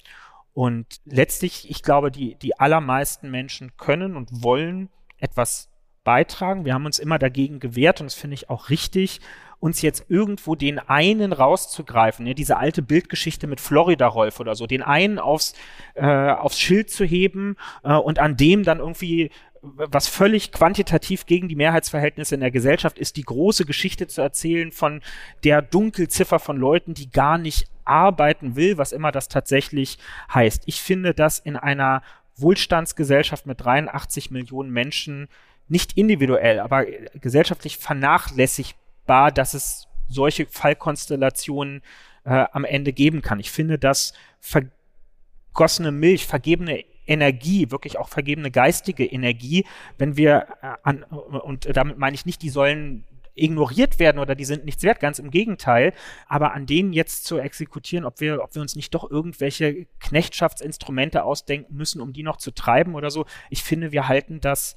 Und 0.54 1.00
letztlich, 1.06 1.71
ich 1.71 1.82
glaube, 1.82 2.12
die, 2.12 2.36
die 2.36 2.60
allermeisten 2.60 3.32
Menschen 3.32 3.78
können 3.78 4.17
und 4.17 4.43
wollen 4.43 4.89
etwas 5.17 5.69
beitragen. 6.04 6.65
Wir 6.65 6.73
haben 6.73 6.86
uns 6.86 7.00
immer 7.00 7.19
dagegen 7.19 7.62
gewehrt 7.62 8.02
und 8.02 8.08
das 8.08 8.15
finde 8.15 8.34
ich 8.34 8.50
auch 8.50 8.69
richtig, 8.69 9.21
uns 9.59 9.81
jetzt 9.81 10.05
irgendwo 10.09 10.55
den 10.55 10.79
einen 10.79 11.33
rauszugreifen, 11.33 12.25
ne, 12.25 12.35
diese 12.35 12.57
alte 12.57 12.81
Bildgeschichte 12.81 13.47
mit 13.47 13.59
Florida-Rolf 13.59 14.39
oder 14.39 14.55
so, 14.55 14.67
den 14.67 14.83
einen 14.83 15.19
aufs, 15.19 15.53
äh, 15.95 16.05
aufs 16.05 16.59
Schild 16.59 16.89
zu 16.89 17.05
heben 17.05 17.55
äh, 17.83 17.93
und 17.93 18.19
an 18.19 18.37
dem 18.37 18.63
dann 18.63 18.79
irgendwie 18.79 19.31
was 19.61 20.07
völlig 20.07 20.51
quantitativ 20.51 21.25
gegen 21.25 21.47
die 21.47 21.55
Mehrheitsverhältnisse 21.55 22.35
in 22.35 22.41
der 22.41 22.51
Gesellschaft 22.51 22.99
ist, 22.99 23.17
die 23.17 23.23
große 23.23 23.65
Geschichte 23.65 24.07
zu 24.07 24.21
erzählen 24.21 24.71
von 24.71 25.01
der 25.43 25.61
Dunkelziffer 25.61 26.39
von 26.39 26.57
Leuten, 26.57 26.93
die 26.93 27.09
gar 27.09 27.37
nicht 27.37 27.67
arbeiten 27.83 28.55
will, 28.55 28.77
was 28.77 28.91
immer 28.91 29.11
das 29.11 29.27
tatsächlich 29.29 29.97
heißt. 30.33 30.63
Ich 30.67 30.81
finde 30.81 31.13
das 31.13 31.39
in 31.39 31.55
einer 31.55 32.03
Wohlstandsgesellschaft 32.35 33.45
mit 33.45 33.63
83 33.63 34.29
Millionen 34.31 34.69
Menschen 34.69 35.27
nicht 35.67 35.97
individuell, 35.97 36.59
aber 36.59 36.85
gesellschaftlich 37.15 37.77
vernachlässigbar 37.77 38.87
bar, 39.07 39.31
dass 39.31 39.53
es 39.53 39.87
solche 40.07 40.45
Fallkonstellationen 40.45 41.81
äh, 42.23 42.45
am 42.51 42.65
Ende 42.65 42.93
geben 42.93 43.21
kann. 43.21 43.39
Ich 43.39 43.51
finde, 43.51 43.79
dass 43.79 44.13
vergossene 44.39 45.91
Milch, 45.91 46.25
vergebene 46.25 46.83
Energie, 47.07 47.71
wirklich 47.71 47.97
auch 47.97 48.09
vergebene 48.09 48.51
geistige 48.51 49.05
Energie, 49.05 49.65
wenn 49.97 50.17
wir 50.17 50.47
äh, 50.61 50.73
an, 50.83 51.03
und 51.03 51.75
damit 51.75 51.97
meine 51.97 52.15
ich 52.15 52.25
nicht, 52.25 52.41
die 52.41 52.49
sollen 52.49 53.05
ignoriert 53.37 53.99
werden 53.99 54.19
oder 54.19 54.35
die 54.35 54.45
sind 54.45 54.65
nichts 54.65 54.83
wert, 54.83 54.99
ganz 54.99 55.19
im 55.19 55.31
Gegenteil. 55.31 55.93
Aber 56.27 56.53
an 56.53 56.65
denen 56.65 56.91
jetzt 56.91 57.25
zu 57.25 57.37
exekutieren, 57.37 58.05
ob 58.05 58.19
wir, 58.19 58.43
ob 58.43 58.53
wir 58.55 58.61
uns 58.61 58.75
nicht 58.75 58.93
doch 58.93 59.09
irgendwelche 59.09 59.85
Knechtschaftsinstrumente 59.99 61.23
ausdenken 61.23 61.75
müssen, 61.75 62.01
um 62.01 62.13
die 62.13 62.23
noch 62.23 62.37
zu 62.37 62.51
treiben 62.51 62.95
oder 62.95 63.11
so, 63.11 63.25
ich 63.49 63.63
finde, 63.63 63.91
wir 63.91 64.07
halten 64.07 64.41
das 64.41 64.75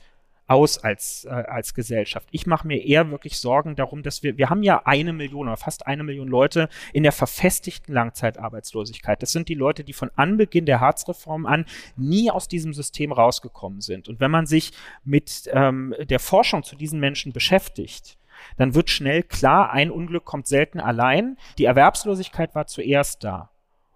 aus 0.51 0.79
als, 0.79 1.25
äh, 1.27 1.31
als 1.31 1.75
Gesellschaft. 1.75 2.29
Ich 2.33 2.45
mache 2.47 2.67
mir 2.67 2.85
eher 2.85 3.09
wirklich 3.11 3.39
Sorgen 3.39 3.77
darum, 3.77 4.03
dass 4.03 4.25
wir, 4.25 4.37
wir 4.37 4.51
haben 4.51 4.65
ja 4.65 4.83
eine 4.85 5.13
Million 5.13 5.47
oder 5.47 5.57
fast 5.57 5.87
eine 5.87 6.03
Million 6.03 6.27
Leute 6.27 6.69
in 6.93 7.05
der 7.05 7.13
verfestigten 7.13 7.95
Langzeitarbeitslosigkeit. 7.95 9.23
Das 9.23 9.31
sind 9.31 9.49
die 9.49 9.55
Leute, 9.55 9.85
die 9.85 9.93
von 9.93 10.11
Anbeginn 10.17 10.67
der 10.67 10.81
Harzreform 10.81 11.47
an 11.47 11.67
nie 11.97 12.33
aus 12.33 12.49
diesem 12.49 12.75
System 12.75 13.13
rausgekommen 13.13 13.81
sind. 13.81 14.09
Und 14.09 14.19
wenn 14.19 14.33
man 14.33 14.47
sich 14.47 14.73
mit 15.05 15.49
ähm, 15.53 15.95
der 16.01 16.19
Forschung 16.19 16.65
zu 16.65 16.75
diesen 16.75 16.99
Menschen 16.99 17.33
beschäftigt, 17.33 18.19
dann 18.57 18.75
wird 18.75 18.91
schnell 18.91 19.23
klar, 19.23 19.71
ein 19.71 19.91
Unglück 19.91 20.25
kommt 20.25 20.49
selten 20.49 20.81
allein. 20.81 21.37
Die 21.59 21.67
Erwerbslosigkeit 21.67 22.57
war 22.57 22.67
zuerst 22.67 23.23
da. 23.23 23.51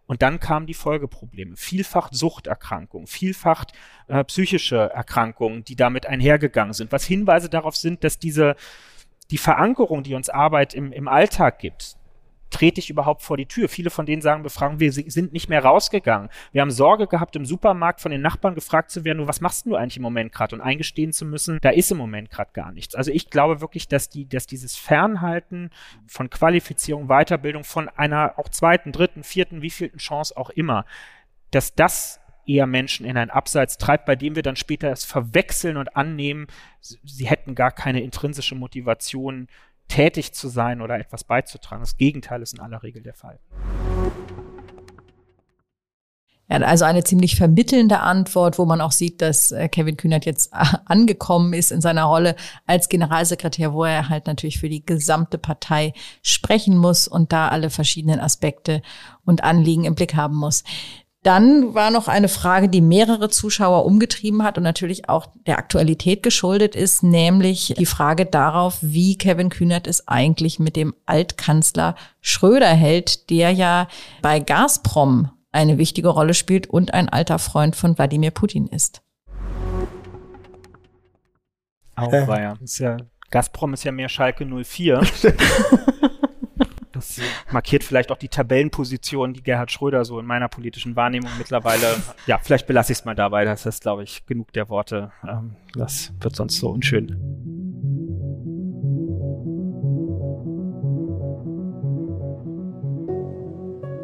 Und 0.07 0.23
dann 0.23 0.39
kamen 0.39 0.67
die 0.67 0.75
Folgeprobleme. 0.75 1.57
Vielfach 1.57 2.11
Suchterkrankungen, 2.13 3.07
vielfach 3.07 3.65
äh, 4.07 4.23
psychische 4.25 4.91
Erkrankungen, 4.91 5.65
die 5.65 5.77
damit 5.77 6.07
einhergegangen 6.07 6.75
sind, 6.75 6.93
was 6.93 7.05
Hinweise 7.05 7.49
darauf 7.49 7.77
sind, 7.77 8.05
dass 8.05 8.19
diese, 8.19 8.55
die 9.31 9.39
Verankerung, 9.39 10.03
die 10.03 10.15
uns 10.15 10.29
Arbeit 10.29 10.75
im, 10.75 10.93
im 10.93 11.09
Alltag 11.09 11.59
gibt, 11.59 11.97
trete 12.55 12.79
ich 12.79 12.89
überhaupt 12.89 13.23
vor 13.23 13.37
die 13.37 13.47
Tür? 13.47 13.69
Viele 13.69 13.91
von 13.91 14.07
denen 14.07 14.23
sagen, 14.23 14.45
befragen, 14.45 14.79
wir 14.79 14.93
sind 14.93 15.33
nicht 15.33 15.49
mehr 15.49 15.65
rausgegangen. 15.65 16.29
Wir 16.53 16.61
haben 16.61 16.71
Sorge 16.71 17.09
gehabt, 17.09 17.35
im 17.35 17.45
Supermarkt 17.45 18.01
von 18.01 18.13
den 18.13 18.21
Nachbarn 18.21 18.55
gefragt 18.55 18.93
zu 18.93 19.05
werden, 19.05 19.27
was 19.27 19.41
machst 19.41 19.67
du 19.67 19.75
eigentlich 19.75 19.97
im 19.97 20.05
Moment 20.05 20.33
gerade? 20.33 20.55
Und 20.55 20.61
eingestehen 20.61 21.13
zu 21.13 21.25
müssen, 21.25 21.59
da 21.63 21.71
ist 21.71 21.91
im 21.91 21.99
Moment 21.99 22.31
gerade 22.31 22.53
gar 22.53 22.71
nichts. 22.71 22.95
Also 22.95 23.11
ich 23.11 23.29
glaube 23.29 23.61
wirklich, 23.61 23.89
dass 23.89 24.09
die, 24.09 24.29
dass 24.29 24.47
dieses 24.47 24.77
Fernhalten 24.77 25.71
von 26.07 26.31
Qualifizierung, 26.31 27.09
Weiterbildung, 27.09 27.65
von 27.65 27.89
einer 27.89 28.39
auch 28.39 28.49
zweiten, 28.49 28.93
dritten, 28.93 29.25
vierten, 29.25 29.61
wievielten 29.61 29.99
Chance 29.99 30.37
auch 30.37 30.51
immer, 30.51 30.85
dass 31.51 31.75
das 31.75 32.21
eher 32.47 32.67
Menschen 32.67 33.05
in 33.05 33.17
ein 33.17 33.31
Abseits 33.31 33.79
treibt, 33.79 34.07
bei 34.07 34.15
dem 34.15 34.37
wir 34.37 34.43
dann 34.43 34.57
später 34.57 34.93
es 34.93 35.05
verwechseln 35.05 35.77
und 35.77 35.97
annehmen, 35.97 36.47
sie 36.81 37.27
hätten 37.27 37.55
gar 37.55 37.73
keine 37.73 38.03
intrinsische 38.03 38.55
Motivation, 38.55 39.49
tätig 39.89 40.35
zu 40.35 40.49
sein 40.49 40.81
oder 40.81 40.99
etwas 40.99 41.25
beizutragen. 41.25 41.83
Das 41.83 41.97
Gegenteil 41.97 42.43
ist 42.43 42.55
in 42.55 42.61
aller 42.61 42.83
Regel 42.83 43.03
der 43.03 43.15
Fall. 43.15 43.39
Ja, 46.49 46.59
also 46.59 46.85
eine 46.85 47.03
ziemlich 47.03 47.37
vermittelnde 47.37 48.01
Antwort, 48.01 48.59
wo 48.59 48.67
man 48.67 48.83
auch 48.83 48.93
sieht, 48.93 49.23
dass 49.23 49.51
äh, 49.51 49.69
Kevin 49.69 49.97
Kühnert 49.97 50.27
jetzt 50.27 50.53
angekommen 50.85 51.55
ist 51.55 51.73
in 51.73 51.81
seiner 51.81 52.05
Rolle 52.05 52.37
als 52.67 52.89
Generalsekretär, 52.91 53.73
wo 53.73 53.85
er 53.85 54.11
halt 54.11 54.27
natürlich 54.27 54.59
für 54.59 54.69
die 54.69 54.85
gesamte 54.85 55.39
Partei 55.39 55.95
sprechen 56.23 56.77
muss 56.77 57.09
und 57.09 57.33
da 57.33 57.49
alle 57.49 57.71
verschiedenen 57.71 58.21
Aspekte 58.21 58.83
und 59.25 59.43
Anliegen 59.43 59.85
im 59.85 59.95
Blick 59.95 60.15
haben 60.15 60.37
muss. 60.37 60.65
Dann 61.25 61.73
war 61.73 61.91
noch 61.91 62.07
eine 62.07 62.29
Frage, 62.29 62.69
die 62.69 62.83
mehrere 62.83 63.31
Zuschauer 63.31 63.87
umgetrieben 63.87 64.43
hat 64.43 64.59
und 64.59 64.63
natürlich 64.63 65.09
auch 65.09 65.27
der 65.47 65.57
Aktualität 65.57 66.23
geschuldet 66.23 66.77
ist, 66.77 67.03
nämlich 67.03 67.75
die 67.79 67.87
Frage 67.87 68.27
darauf, 68.27 68.77
wie 68.83 69.17
Kevin 69.17 69.49
Kühnert 69.49 69.87
es 69.87 70.07
eigentlich 70.07 70.59
mit 70.59 70.77
dem 70.77 70.95
Altkanzler 71.07 71.95
Schröder 72.21 72.69
hält, 72.69 73.31
der 73.31 73.53
ja 73.53 73.89
bei 74.21 74.39
Gazprom 74.39 75.31
eine 75.51 75.79
wichtige 75.79 76.09
Rolle 76.09 76.35
spielt 76.35 76.67
und 76.67 76.93
ein 76.93 77.09
alter 77.09 77.39
Freund 77.39 77.75
von 77.75 77.97
Wladimir 77.97 78.31
Putin 78.31 78.67
ist. 78.67 79.01
Auch 81.97 82.13
war 82.13 82.41
ja. 82.43 82.55
Ist 82.61 82.81
ja 82.81 82.99
Gazprom 83.31 83.73
ist 83.73 83.85
ja 83.85 83.93
mehr 83.93 84.11
Schalke 84.11 84.45
04. 84.45 85.01
Das 86.95 87.21
markiert 87.51 87.83
vielleicht 87.83 88.13
auch 88.13 88.17
die 88.17 88.29
Tabellenposition, 88.29 89.35
die 89.35 89.43
Gerhard 89.43 89.73
Schröder 89.73 90.05
so 90.05 90.21
in 90.21 90.27
meiner 90.27 90.49
politischen 90.49 90.95
Wahrnehmung 90.95 91.31
mittlerweile. 91.39 91.97
Ja, 92.27 92.39
vielleicht 92.43 92.67
belasse 92.69 92.93
ich 92.93 92.99
es 93.01 93.05
mal 93.05 93.17
dabei. 93.17 93.45
Das 93.45 93.67
ist, 93.67 93.83
glaube 93.83 94.05
ich, 94.05 94.25
genug 94.27 94.53
der 94.53 94.69
Worte. 94.69 95.11
Ähm, 95.29 95.57
das 95.75 96.13
wird 96.21 96.37
sonst 96.37 96.59
so 96.59 96.71
unschön. 96.71 97.19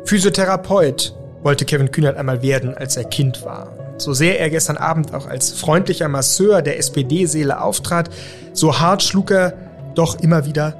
Physiotherapeut 0.04 1.14
wollte 1.44 1.64
Kevin 1.64 1.92
Kühnert 1.92 2.16
einmal 2.16 2.42
werden, 2.42 2.74
als 2.74 2.96
er 2.96 3.04
Kind 3.04 3.44
war. 3.44 3.94
So 3.98 4.12
sehr 4.12 4.40
er 4.40 4.50
gestern 4.50 4.76
Abend 4.76 5.14
auch 5.14 5.26
als 5.26 5.52
freundlicher 5.52 6.08
Masseur 6.08 6.62
der 6.62 6.78
SPD-Seele 6.78 7.62
auftrat, 7.62 8.10
so 8.52 8.80
hart 8.80 9.04
schlug 9.04 9.30
er 9.30 9.52
doch 9.94 10.18
immer 10.20 10.46
wieder 10.46 10.76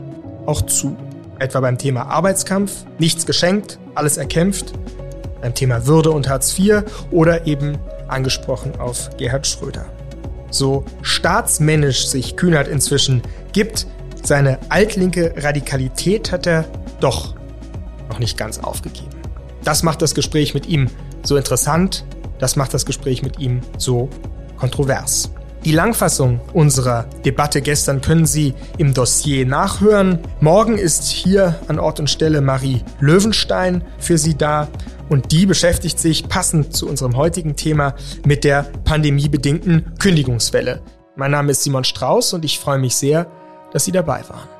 auch 0.47 0.63
zu 0.63 0.97
etwa 1.41 1.61
beim 1.61 1.79
Thema 1.79 2.03
Arbeitskampf, 2.03 2.85
nichts 2.99 3.27
geschenkt, 3.27 3.79
alles 3.95 4.17
erkämpft, 4.17 4.73
beim 5.41 5.55
Thema 5.55 5.87
Würde 5.87 6.11
und 6.11 6.29
Hartz 6.29 6.57
IV 6.59 6.83
oder 7.11 7.47
eben 7.47 7.79
angesprochen 8.09 8.79
auf 8.79 9.11
Gerhard 9.17 9.47
Schröder. 9.47 9.87
So 10.51 10.85
staatsmännisch 11.03 12.07
sich 12.07 12.37
Kühnert 12.37 12.69
inzwischen 12.69 13.23
gibt, 13.53 13.87
seine 14.23 14.59
altlinke 14.69 15.35
Radikalität 15.37 16.31
hat 16.31 16.47
er 16.47 16.65
doch 17.01 17.35
noch 18.09 18.19
nicht 18.19 18.37
ganz 18.37 18.59
aufgegeben. 18.59 19.09
Das 19.65 19.83
macht 19.83 20.03
das 20.03 20.15
Gespräch 20.15 20.55
mit 20.55 20.67
ihm 20.67 20.89
so 21.23 21.37
interessant, 21.37 22.05
das 22.39 22.57
macht 22.57 22.75
das 22.75 22.85
Gespräch 22.85 23.23
mit 23.23 23.39
ihm 23.39 23.61
so 23.79 24.09
kontrovers. 24.57 25.31
Die 25.65 25.73
Langfassung 25.73 26.41
unserer 26.55 27.05
Debatte 27.25 27.61
gestern 27.61 28.01
können 28.01 28.25
Sie 28.25 28.55
im 28.79 28.95
Dossier 28.95 29.45
nachhören. 29.45 30.19
Morgen 30.41 30.79
ist 30.79 31.05
hier 31.05 31.61
an 31.69 31.79
Ort 31.79 32.01
und 32.01 32.09
Stelle 32.09 32.41
Marie 32.41 32.83
Löwenstein 32.99 33.85
für 33.99 34.17
Sie 34.17 34.37
da 34.39 34.69
und 35.11 35.33
die 35.33 35.45
beschäftigt 35.45 35.99
sich 35.99 36.29
passend 36.29 36.75
zu 36.75 36.89
unserem 36.89 37.15
heutigen 37.17 37.57
Thema 37.57 37.95
mit 38.25 38.45
der 38.45 38.63
pandemiebedingten 38.85 39.93
Kündigungswelle. 39.99 40.81
Mein 41.17 41.33
Name 41.33 41.51
ist 41.51 41.63
Simon 41.63 41.85
Strauß 41.85 42.33
und 42.33 42.45
ich 42.47 42.59
freue 42.59 42.79
mich 42.79 42.97
sehr, 42.97 43.27
dass 43.73 43.85
Sie 43.85 43.93
dabei 43.93 44.23
waren. 44.29 44.60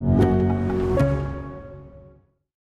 you. 0.00 0.27